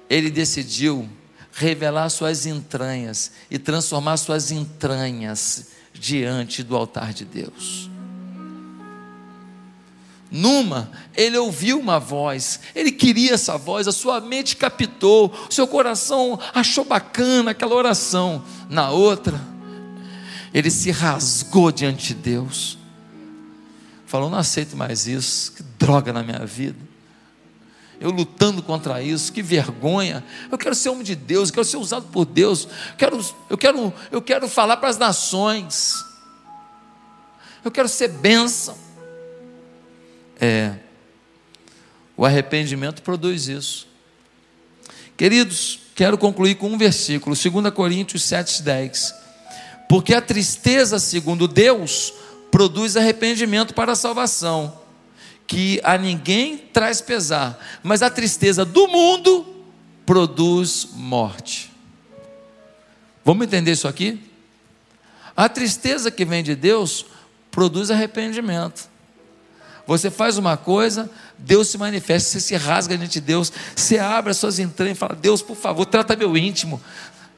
ele 0.09 0.31
decidiu 0.31 1.07
revelar 1.55 2.09
suas 2.09 2.45
entranhas 2.45 3.31
e 3.49 3.57
transformar 3.57 4.17
suas 4.17 4.51
entranhas 4.51 5.69
diante 5.93 6.61
do 6.61 6.75
altar 6.75 7.13
de 7.13 7.25
Deus. 7.25 7.89
Numa, 10.29 10.91
ele 11.15 11.37
ouviu 11.37 11.79
uma 11.79 11.99
voz, 11.99 12.59
ele 12.75 12.91
queria 12.91 13.33
essa 13.33 13.57
voz, 13.57 13.87
a 13.87 13.91
sua 13.91 14.19
mente 14.19 14.55
captou, 14.55 15.33
seu 15.49 15.65
coração 15.65 16.37
achou 16.53 16.83
bacana 16.83 17.51
aquela 17.51 17.75
oração. 17.75 18.43
Na 18.69 18.91
outra, 18.91 19.39
ele 20.53 20.69
se 20.69 20.91
rasgou 20.91 21.71
diante 21.71 22.07
de 22.07 22.15
Deus 22.15 22.77
falou: 24.15 24.29
não 24.29 24.37
aceito 24.37 24.77
mais 24.77 25.07
isso, 25.07 25.51
que 25.51 25.63
droga 25.77 26.13
na 26.13 26.23
minha 26.23 26.45
vida. 26.45 26.84
Eu 27.99 28.11
lutando 28.11 28.61
contra 28.61 29.01
isso, 29.01 29.31
que 29.31 29.41
vergonha. 29.41 30.23
Eu 30.51 30.57
quero 30.57 30.75
ser 30.75 30.89
homem 30.89 31.03
de 31.03 31.15
Deus, 31.15 31.49
eu 31.49 31.55
quero 31.55 31.65
ser 31.65 31.77
usado 31.77 32.07
por 32.11 32.25
Deus. 32.25 32.67
Eu 32.91 32.97
quero, 32.97 33.25
eu 33.49 33.57
quero, 33.57 33.93
eu 34.11 34.21
quero 34.21 34.47
falar 34.47 34.77
para 34.77 34.89
as 34.89 34.97
nações. 34.97 35.93
Eu 37.63 37.71
quero 37.71 37.87
ser 37.87 38.09
bênção. 38.09 38.77
É. 40.39 40.75
O 42.17 42.25
arrependimento 42.25 43.01
produz 43.01 43.47
isso. 43.47 43.87
Queridos, 45.17 45.79
quero 45.95 46.17
concluir 46.17 46.55
com 46.55 46.69
um 46.69 46.77
versículo, 46.77 47.35
2 47.35 47.73
Coríntios 47.73 48.23
7,10. 48.23 49.13
Porque 49.87 50.13
a 50.13 50.21
tristeza, 50.21 50.99
segundo 50.99 51.47
Deus, 51.47 52.13
produz 52.51 52.95
arrependimento 52.97 53.73
para 53.73 53.93
a 53.93 53.95
salvação, 53.95 54.79
que 55.47 55.79
a 55.83 55.97
ninguém 55.97 56.57
traz 56.57 57.01
pesar, 57.01 57.57
mas 57.83 58.01
a 58.01 58.09
tristeza 58.09 58.65
do 58.65 58.87
mundo 58.87 59.45
produz 60.05 60.89
morte. 60.93 61.71
Vamos 63.23 63.45
entender 63.45 63.71
isso 63.71 63.87
aqui? 63.87 64.19
A 65.35 65.49
tristeza 65.49 66.09
que 66.09 66.25
vem 66.25 66.43
de 66.43 66.55
Deus 66.55 67.05
produz 67.51 67.91
arrependimento. 67.91 68.89
Você 69.87 70.09
faz 70.09 70.37
uma 70.37 70.57
coisa, 70.57 71.09
Deus 71.37 71.67
se 71.67 71.77
manifesta, 71.77 72.29
você 72.29 72.39
se 72.39 72.55
rasga 72.55 72.97
diante 72.97 73.13
de 73.13 73.21
Deus, 73.21 73.51
você 73.75 73.99
abre 73.99 74.31
as 74.31 74.37
suas 74.37 74.57
entranhas 74.57 74.97
e 74.97 74.99
fala: 74.99 75.15
Deus, 75.15 75.41
por 75.41 75.55
favor, 75.55 75.85
trata 75.85 76.15
meu 76.15 76.35
íntimo, 76.35 76.81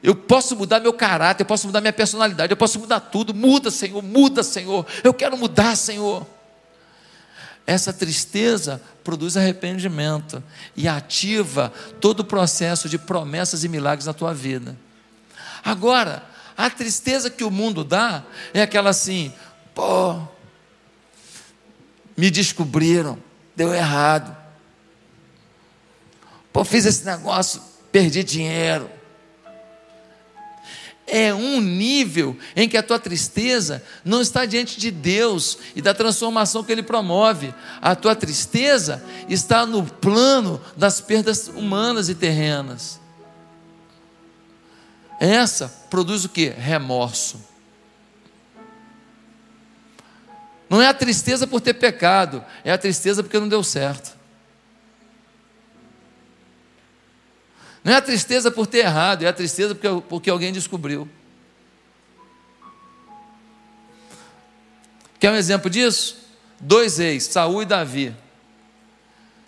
eu 0.02 0.14
posso 0.14 0.56
mudar 0.56 0.80
meu 0.80 0.92
caráter, 0.92 1.42
eu 1.42 1.46
posso 1.46 1.66
mudar 1.66 1.80
minha 1.80 1.92
personalidade, 1.92 2.50
eu 2.50 2.56
posso 2.56 2.78
mudar 2.78 3.00
tudo. 3.00 3.34
Muda, 3.34 3.70
Senhor, 3.70 4.02
muda, 4.02 4.42
Senhor. 4.42 4.86
Eu 5.02 5.12
quero 5.12 5.36
mudar, 5.36 5.76
Senhor. 5.76 6.26
Essa 7.68 7.92
tristeza 7.92 8.80
produz 9.04 9.36
arrependimento 9.36 10.42
e 10.74 10.88
ativa 10.88 11.70
todo 12.00 12.20
o 12.20 12.24
processo 12.24 12.88
de 12.88 12.96
promessas 12.96 13.62
e 13.62 13.68
milagres 13.68 14.06
na 14.06 14.14
tua 14.14 14.32
vida. 14.32 14.74
Agora, 15.62 16.24
a 16.56 16.70
tristeza 16.70 17.28
que 17.28 17.44
o 17.44 17.50
mundo 17.50 17.84
dá 17.84 18.24
é 18.54 18.62
aquela 18.62 18.88
assim: 18.88 19.34
pô, 19.74 20.18
me 22.16 22.30
descobriram, 22.30 23.18
deu 23.54 23.74
errado. 23.74 24.34
Pô, 26.50 26.64
fiz 26.64 26.86
esse 26.86 27.04
negócio, 27.04 27.60
perdi 27.92 28.24
dinheiro 28.24 28.97
é 31.08 31.34
um 31.34 31.60
nível 31.60 32.36
em 32.54 32.68
que 32.68 32.76
a 32.76 32.82
tua 32.82 32.98
tristeza 32.98 33.82
não 34.04 34.20
está 34.20 34.44
diante 34.44 34.78
de 34.78 34.90
Deus 34.90 35.58
e 35.74 35.82
da 35.82 35.94
transformação 35.94 36.62
que 36.62 36.70
Ele 36.70 36.82
promove. 36.82 37.54
A 37.80 37.96
tua 37.96 38.14
tristeza 38.14 39.02
está 39.28 39.64
no 39.64 39.82
plano 39.84 40.60
das 40.76 41.00
perdas 41.00 41.48
humanas 41.48 42.08
e 42.08 42.14
terrenas. 42.14 43.00
Essa 45.18 45.68
produz 45.90 46.24
o 46.24 46.28
que? 46.28 46.48
Remorso. 46.50 47.40
Não 50.68 50.82
é 50.82 50.88
a 50.88 50.94
tristeza 50.94 51.46
por 51.46 51.60
ter 51.60 51.74
pecado, 51.74 52.44
é 52.62 52.70
a 52.70 52.78
tristeza 52.78 53.22
porque 53.22 53.38
não 53.38 53.48
deu 53.48 53.64
certo. 53.64 54.17
Não 57.84 57.92
é 57.92 57.96
a 57.96 58.02
tristeza 58.02 58.50
por 58.50 58.66
ter 58.66 58.78
errado, 58.78 59.22
é 59.22 59.28
a 59.28 59.32
tristeza 59.32 59.74
porque, 59.74 60.02
porque 60.08 60.30
alguém 60.30 60.52
descobriu. 60.52 61.08
Quer 65.18 65.30
um 65.30 65.36
exemplo 65.36 65.68
disso? 65.68 66.16
Dois 66.60 66.98
reis, 66.98 67.24
Saul 67.24 67.62
e 67.62 67.66
Davi. 67.66 68.14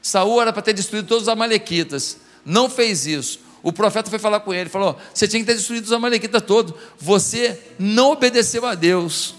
Saul 0.02 0.40
era 0.40 0.52
para 0.52 0.62
ter 0.62 0.72
destruído 0.72 1.06
todos 1.06 1.24
os 1.24 1.28
amalequitas, 1.28 2.18
não 2.44 2.70
fez 2.70 3.06
isso. 3.06 3.40
O 3.62 3.72
profeta 3.72 4.08
foi 4.08 4.18
falar 4.18 4.40
com 4.40 4.54
ele, 4.54 4.70
falou: 4.70 4.98
Você 5.12 5.28
tinha 5.28 5.40
que 5.40 5.46
ter 5.46 5.54
destruído 5.54 5.84
os 5.84 5.92
amalequitas 5.92 6.42
todos, 6.42 6.74
você 6.98 7.60
não 7.78 8.12
obedeceu 8.12 8.64
a 8.64 8.74
Deus. 8.74 9.34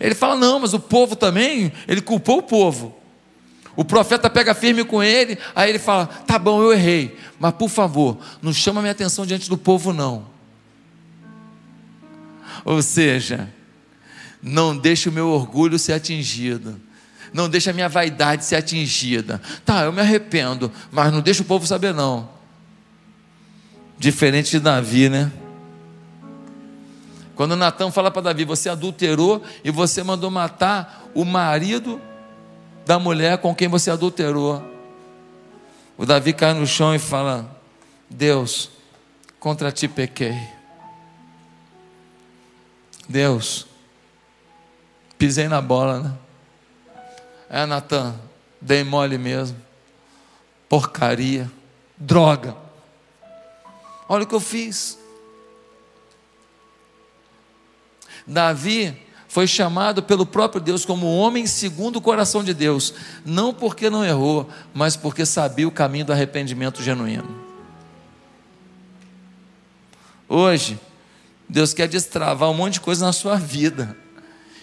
Ele 0.00 0.14
fala: 0.14 0.34
Não, 0.34 0.60
mas 0.60 0.72
o 0.72 0.80
povo 0.80 1.14
também, 1.14 1.72
ele 1.86 2.00
culpou 2.00 2.38
o 2.38 2.42
povo. 2.42 3.01
O 3.74 3.84
profeta 3.84 4.28
pega 4.28 4.54
firme 4.54 4.84
com 4.84 5.02
ele, 5.02 5.38
aí 5.54 5.70
ele 5.70 5.78
fala: 5.78 6.06
Tá 6.06 6.38
bom, 6.38 6.62
eu 6.62 6.72
errei, 6.72 7.18
mas 7.38 7.54
por 7.54 7.68
favor, 7.68 8.18
não 8.42 8.52
chama 8.52 8.80
minha 8.80 8.92
atenção 8.92 9.24
diante 9.24 9.48
do 9.48 9.56
povo, 9.56 9.92
não. 9.92 10.26
Ou 12.64 12.82
seja, 12.82 13.52
não 14.42 14.76
deixe 14.76 15.08
o 15.08 15.12
meu 15.12 15.28
orgulho 15.28 15.78
ser 15.78 15.94
atingido, 15.94 16.78
não 17.32 17.48
deixe 17.48 17.70
a 17.70 17.72
minha 17.72 17.88
vaidade 17.88 18.44
ser 18.44 18.56
atingida. 18.56 19.40
Tá, 19.64 19.84
eu 19.84 19.92
me 19.92 20.00
arrependo, 20.00 20.70
mas 20.90 21.12
não 21.12 21.22
deixa 21.22 21.42
o 21.42 21.46
povo 21.46 21.66
saber, 21.66 21.94
não. 21.94 22.28
Diferente 23.98 24.50
de 24.50 24.60
Davi, 24.60 25.08
né? 25.08 25.32
Quando 27.34 27.56
Natan 27.56 27.90
fala 27.90 28.10
para 28.10 28.22
Davi: 28.22 28.44
Você 28.44 28.68
adulterou 28.68 29.42
e 29.64 29.70
você 29.70 30.02
mandou 30.02 30.30
matar 30.30 31.10
o 31.14 31.24
marido 31.24 32.00
da 32.84 32.98
mulher 32.98 33.38
com 33.38 33.54
quem 33.54 33.68
você 33.68 33.90
adulterou. 33.90 34.62
O 35.96 36.06
Davi 36.06 36.32
cai 36.32 36.52
no 36.52 36.66
chão 36.66 36.94
e 36.94 36.98
fala: 36.98 37.60
Deus, 38.08 38.70
contra 39.38 39.70
ti 39.72 39.88
pequei. 39.88 40.36
Deus, 43.08 43.66
pisei 45.18 45.48
na 45.48 45.60
bola, 45.60 46.00
né? 46.00 46.18
É, 47.48 47.66
Natan, 47.66 48.18
dei 48.60 48.82
mole 48.82 49.18
mesmo. 49.18 49.60
Porcaria, 50.68 51.50
droga. 51.98 52.56
Olha 54.08 54.24
o 54.24 54.26
que 54.26 54.34
eu 54.34 54.40
fiz. 54.40 54.98
Davi 58.26 58.96
foi 59.32 59.46
chamado 59.46 60.02
pelo 60.02 60.26
próprio 60.26 60.60
Deus 60.60 60.84
como 60.84 61.06
homem 61.06 61.46
segundo 61.46 61.96
o 61.96 62.02
coração 62.02 62.44
de 62.44 62.52
Deus, 62.52 62.92
não 63.24 63.54
porque 63.54 63.88
não 63.88 64.04
errou, 64.04 64.46
mas 64.74 64.94
porque 64.94 65.24
sabia 65.24 65.66
o 65.66 65.70
caminho 65.70 66.04
do 66.04 66.12
arrependimento 66.12 66.82
genuíno. 66.82 67.34
Hoje, 70.28 70.78
Deus 71.48 71.72
quer 71.72 71.88
destravar 71.88 72.50
um 72.50 72.54
monte 72.54 72.74
de 72.74 72.80
coisa 72.82 73.06
na 73.06 73.12
sua 73.14 73.36
vida. 73.36 73.96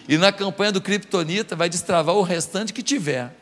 E 0.08 0.20
na 0.20 0.32
campanha 0.32 0.72
do 0.72 0.82
Kryptonita 0.82 1.56
vai 1.56 1.68
destravar 1.68 2.14
o 2.14 2.22
restante 2.22 2.72
que 2.72 2.84
tiver. 2.84 3.36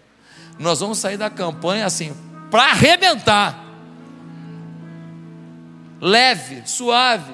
Nós 0.58 0.80
vamos 0.80 0.98
sair 0.98 1.18
da 1.18 1.30
campanha 1.30 1.86
assim, 1.86 2.16
para 2.50 2.72
arrebentar. 2.72 3.66
Leve, 6.00 6.64
suave. 6.66 7.34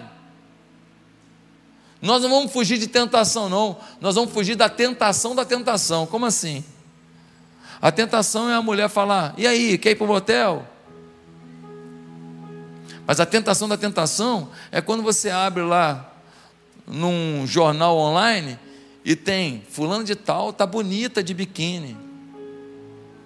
Nós 2.03 2.21
não 2.21 2.29
vamos 2.29 2.51
fugir 2.51 2.77
de 2.77 2.87
tentação, 2.87 3.47
não. 3.47 3.77
Nós 4.01 4.15
vamos 4.15 4.33
fugir 4.33 4.55
da 4.55 4.67
tentação 4.67 5.33
da 5.33 5.45
tentação. 5.45 6.05
Como 6.05 6.25
assim? 6.25 6.61
A 7.81 7.93
tentação 7.93 8.49
é 8.49 8.53
a 8.53 8.61
mulher 8.61 8.89
falar: 8.89 9.33
e 9.37 9.47
aí, 9.47 9.77
quer 9.77 9.91
ir 9.91 9.95
para 9.95 10.03
o 10.03 10.07
motel? 10.07 10.67
Mas 13.07 13.21
a 13.21 13.25
tentação 13.25 13.69
da 13.69 13.77
tentação 13.77 14.49
é 14.69 14.81
quando 14.81 15.01
você 15.01 15.29
abre 15.29 15.63
lá 15.63 16.13
num 16.85 17.47
jornal 17.47 17.97
online 17.97 18.59
e 19.05 19.15
tem 19.15 19.63
fulano 19.69 20.03
de 20.03 20.15
tal, 20.15 20.51
tá 20.51 20.65
bonita 20.65 21.23
de 21.23 21.33
biquíni. 21.33 21.95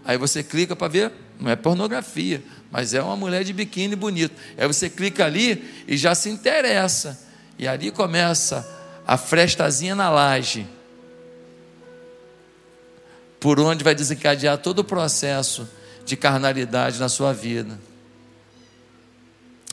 Aí 0.05 0.19
você 0.19 0.43
clica 0.43 0.75
para 0.75 0.87
ver, 0.87 1.11
não 1.39 1.49
é 1.49 1.55
pornografia, 1.55 2.43
mas 2.69 2.93
é 2.93 3.01
uma 3.01 3.15
mulher 3.15 3.43
de 3.43 3.53
biquíni 3.53 3.95
bonito. 3.95 4.35
Aí 4.55 4.67
você 4.67 4.87
clica 4.87 5.25
ali 5.25 5.67
e 5.87 5.97
já 5.97 6.13
se 6.13 6.29
interessa. 6.29 7.26
E 7.57 7.67
ali 7.67 7.91
começa 7.91 8.67
a 9.05 9.17
frestazinha 9.17 9.95
na 9.95 10.09
laje. 10.09 10.67
Por 13.39 13.59
onde 13.59 13.83
vai 13.83 13.95
desencadear 13.95 14.57
todo 14.57 14.79
o 14.79 14.83
processo 14.83 15.67
de 16.05 16.15
carnalidade 16.15 16.99
na 16.99 17.09
sua 17.09 17.33
vida. 17.33 17.79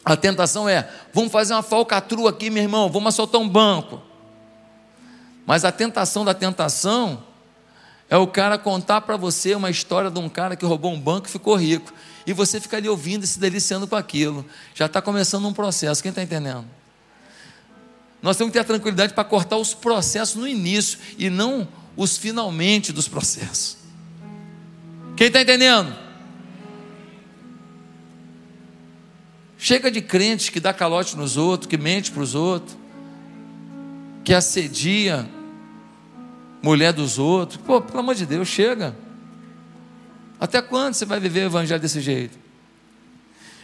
A 0.05 0.17
tentação 0.17 0.69
é: 0.69 0.89
vamos 1.13 1.33
fazer 1.33 1.55
uma 1.55 1.63
falcatrua 1.63 2.31
aqui, 2.31 2.51
meu 2.51 2.63
irmão, 2.63 2.91
vamos 2.91 3.15
assaltar 3.15 3.41
um 3.41 3.49
banco. 3.49 4.03
Mas 5.47 5.65
a 5.65 5.73
tentação 5.73 6.25
da 6.25 6.35
tentação 6.35 7.23
é 8.09 8.17
o 8.17 8.27
cara 8.27 8.59
contar 8.59 9.03
para 9.03 9.17
você 9.17 9.55
uma 9.55 9.71
história 9.71 10.11
de 10.11 10.19
um 10.19 10.29
cara 10.29 10.57
que 10.57 10.65
roubou 10.65 10.93
um 10.93 11.01
banco 11.01 11.27
e 11.27 11.31
ficou 11.31 11.55
rico. 11.55 11.93
E 12.27 12.33
você 12.33 12.61
fica 12.61 12.77
ali 12.77 12.89
ouvindo 12.89 13.25
e 13.25 13.27
se 13.27 13.39
deliciando 13.39 13.87
com 13.87 13.97
aquilo. 13.97 14.45
Já 14.75 14.87
está 14.87 15.03
começando 15.03 15.47
um 15.47 15.53
processo. 15.53 16.03
Quem 16.03 16.11
está 16.11 16.23
entendendo? 16.23 16.67
Nós 18.25 18.39
temos 18.39 18.53
que 18.53 18.55
ter 18.55 18.61
a 18.61 18.65
tranquilidade 18.65 19.13
para 19.13 19.23
cortar 19.23 19.59
os 19.59 19.75
processos 19.75 20.37
no 20.37 20.49
início 20.49 20.99
e 21.19 21.29
não 21.29 21.69
os 21.95 22.17
finalmente 22.17 22.91
dos 22.91 23.07
processos. 23.07 23.77
Quem 25.15 25.27
está 25.27 25.43
entendendo? 25.43 25.95
Chega 29.59 29.91
de 29.91 30.01
crente 30.01 30.51
que 30.51 30.59
dá 30.59 30.73
calote 30.73 31.19
nos 31.19 31.37
outros, 31.37 31.69
que 31.69 31.77
mente 31.77 32.11
para 32.11 32.23
os 32.23 32.35
outros 32.35 32.79
que 34.25 34.33
assedia 34.33 35.29
mulher 36.63 36.95
dos 36.95 37.19
outros. 37.19 37.61
Pô, 37.61 37.83
pelo 37.83 37.99
amor 37.99 38.15
de 38.15 38.25
Deus, 38.25 38.49
chega. 38.49 38.97
Até 40.41 40.63
quando 40.63 40.95
você 40.95 41.05
vai 41.05 41.21
viver 41.21 41.41
o 41.41 41.49
evangelho 41.49 41.79
desse 41.79 42.01
jeito? 42.01 42.39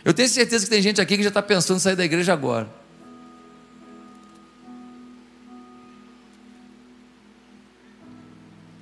Eu 0.05 0.13
tenho 0.13 0.29
certeza 0.29 0.67
que 0.67 0.71
tem 0.71 0.83
gente 0.83 1.01
aqui 1.01 1.17
que 1.17 1.23
já 1.23 1.31
está 1.31 1.41
pensando 1.41 1.79
em 1.79 1.81
sair 1.81 1.97
da 1.97 2.05
igreja 2.05 2.35
agora. 2.35 2.80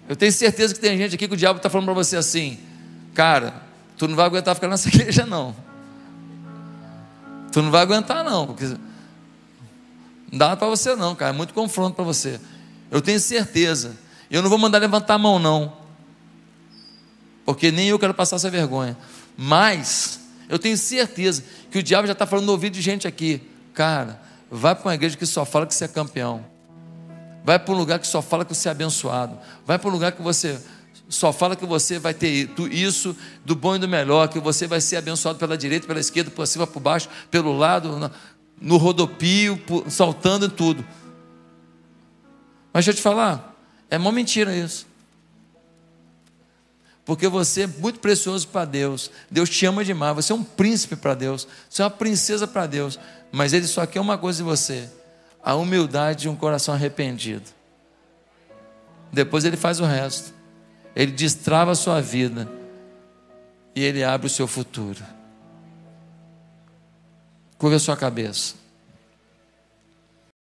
Eu 0.09 0.17
tenho 0.17 0.33
certeza 0.33 0.75
que 0.75 0.81
tem 0.81 0.97
gente 0.97 1.15
aqui 1.15 1.29
que 1.29 1.35
o 1.35 1.37
diabo 1.37 1.59
está 1.59 1.69
falando 1.69 1.85
para 1.85 1.95
você 1.95 2.17
assim, 2.17 2.59
cara, 3.15 3.63
tu 3.97 4.09
não 4.09 4.17
vai 4.17 4.25
aguentar 4.25 4.55
ficar 4.55 4.69
nessa 4.69 4.89
igreja 4.95 5.27
não. 5.27 5.55
Tu 7.53 7.61
não 7.63 7.71
vai 7.71 7.83
aguentar 7.83 8.25
não, 8.25 8.47
porque 8.47 8.65
não 10.31 10.39
dá 10.39 10.57
para 10.57 10.69
você 10.69 10.95
não, 10.97 11.15
cara, 11.15 11.35
é 11.35 11.37
muito 11.37 11.53
confronto 11.53 11.95
para 11.95 12.05
você. 12.05 12.41
Eu 12.91 13.03
tenho 13.03 13.21
certeza. 13.21 13.97
Eu 14.31 14.43
não 14.43 14.49
vou 14.49 14.59
mandar 14.59 14.79
levantar 14.79 15.15
a 15.15 15.19
mão 15.19 15.39
não. 15.39 15.77
Porque 17.45 17.71
nem 17.71 17.89
eu 17.89 17.99
quero 17.99 18.15
passar 18.15 18.37
essa 18.37 18.51
vergonha. 18.51 18.97
Mas 19.37 20.21
eu 20.49 20.59
tenho 20.59 20.77
certeza 20.77 21.45
que 21.71 21.79
o 21.79 21.83
diabo 21.83 22.07
já 22.07 22.13
está 22.13 22.27
falando 22.27 22.47
no 22.47 22.53
ouvido 22.53 22.75
de 22.75 22.83
gente 22.83 23.07
aqui. 23.07 23.43
Cara, 23.75 24.21
vai 24.51 24.75
para 24.75 24.89
uma 24.89 24.95
igreja 24.95 25.17
que 25.17 25.27
só 25.27 25.45
fala 25.45 25.67
que 25.67 25.75
você 25.75 25.85
é 25.85 25.89
campeão. 25.89 26.45
Vai 27.45 27.59
para 27.59 27.75
um 27.75 27.77
lugar 27.79 27.99
que 27.99 28.07
só 28.07 28.21
fala 28.21 28.45
que 28.45 28.55
você 28.55 28.69
é 28.69 28.73
abençoado. 28.73 29.39
Vai 29.67 29.79
para 29.79 29.89
um 29.89 29.93
lugar 29.93 30.13
que 30.13 30.23
você 30.23 30.61
só 31.09 31.33
fala 31.33 31.57
que 31.57 31.65
você 31.65 31.99
vai 31.99 32.13
ter 32.13 32.51
isso 32.71 33.17
do 33.45 33.57
bom 33.57 33.77
e 33.77 33.79
do 33.79 33.89
melhor, 33.89 34.29
que 34.29 34.39
você 34.39 34.67
vai 34.67 34.81
ser 34.81 34.97
abençoado 34.97 35.39
pela 35.39 35.57
direita, 35.57 35.87
pela 35.87 36.01
esquerda, 36.01 36.31
por 36.31 36.47
cima, 36.47 36.67
por 36.67 36.81
baixo, 36.81 37.09
pelo 37.31 37.57
lado 37.57 38.11
no 38.61 38.77
rodopio, 38.77 39.59
saltando 39.89 40.47
em 40.47 40.51
tudo. 40.51 40.85
Mas 42.73 42.85
deixa 42.85 42.91
eu 42.91 42.95
te 42.95 43.03
falar, 43.03 43.57
é 43.91 43.97
uma 43.97 44.13
mentira 44.13 44.55
isso. 44.55 44.87
Porque 47.09 47.27
você 47.27 47.63
é 47.63 47.67
muito 47.67 48.01
precioso 48.01 48.47
para 48.49 48.67
Deus. 48.67 49.11
Deus 49.31 49.49
te 49.49 49.65
ama 49.65 49.83
demais. 49.83 50.15
Você 50.15 50.31
é 50.31 50.35
um 50.35 50.45
príncipe 50.45 50.95
para 50.95 51.15
Deus. 51.15 51.49
Você 51.71 51.81
é 51.81 51.85
uma 51.87 51.91
princesa 51.91 52.47
para 52.47 52.67
Deus. 52.67 53.01
Mas 53.33 53.55
Ele 53.55 53.67
só 53.67 53.87
quer 53.87 53.99
uma 53.99 54.19
coisa 54.19 54.37
de 54.37 54.43
você: 54.43 54.91
a 55.43 55.55
humildade 55.55 56.23
de 56.23 56.29
um 56.29 56.37
coração 56.37 56.75
arrependido. 56.75 57.51
Depois 59.13 59.45
Ele 59.45 59.57
faz 59.57 59.81
o 59.81 59.85
resto. 59.85 60.35
Ele 60.95 61.13
destrava 61.13 61.73
a 61.73 61.75
sua 61.75 62.01
vida. 62.01 62.49
E 63.75 63.83
Ele 63.83 64.05
abre 64.05 64.27
o 64.27 64.31
seu 64.31 64.47
futuro. 64.47 65.03
Curva 67.57 67.77
a 67.77 67.81
sua 67.81 67.97
cabeça. 67.97 68.55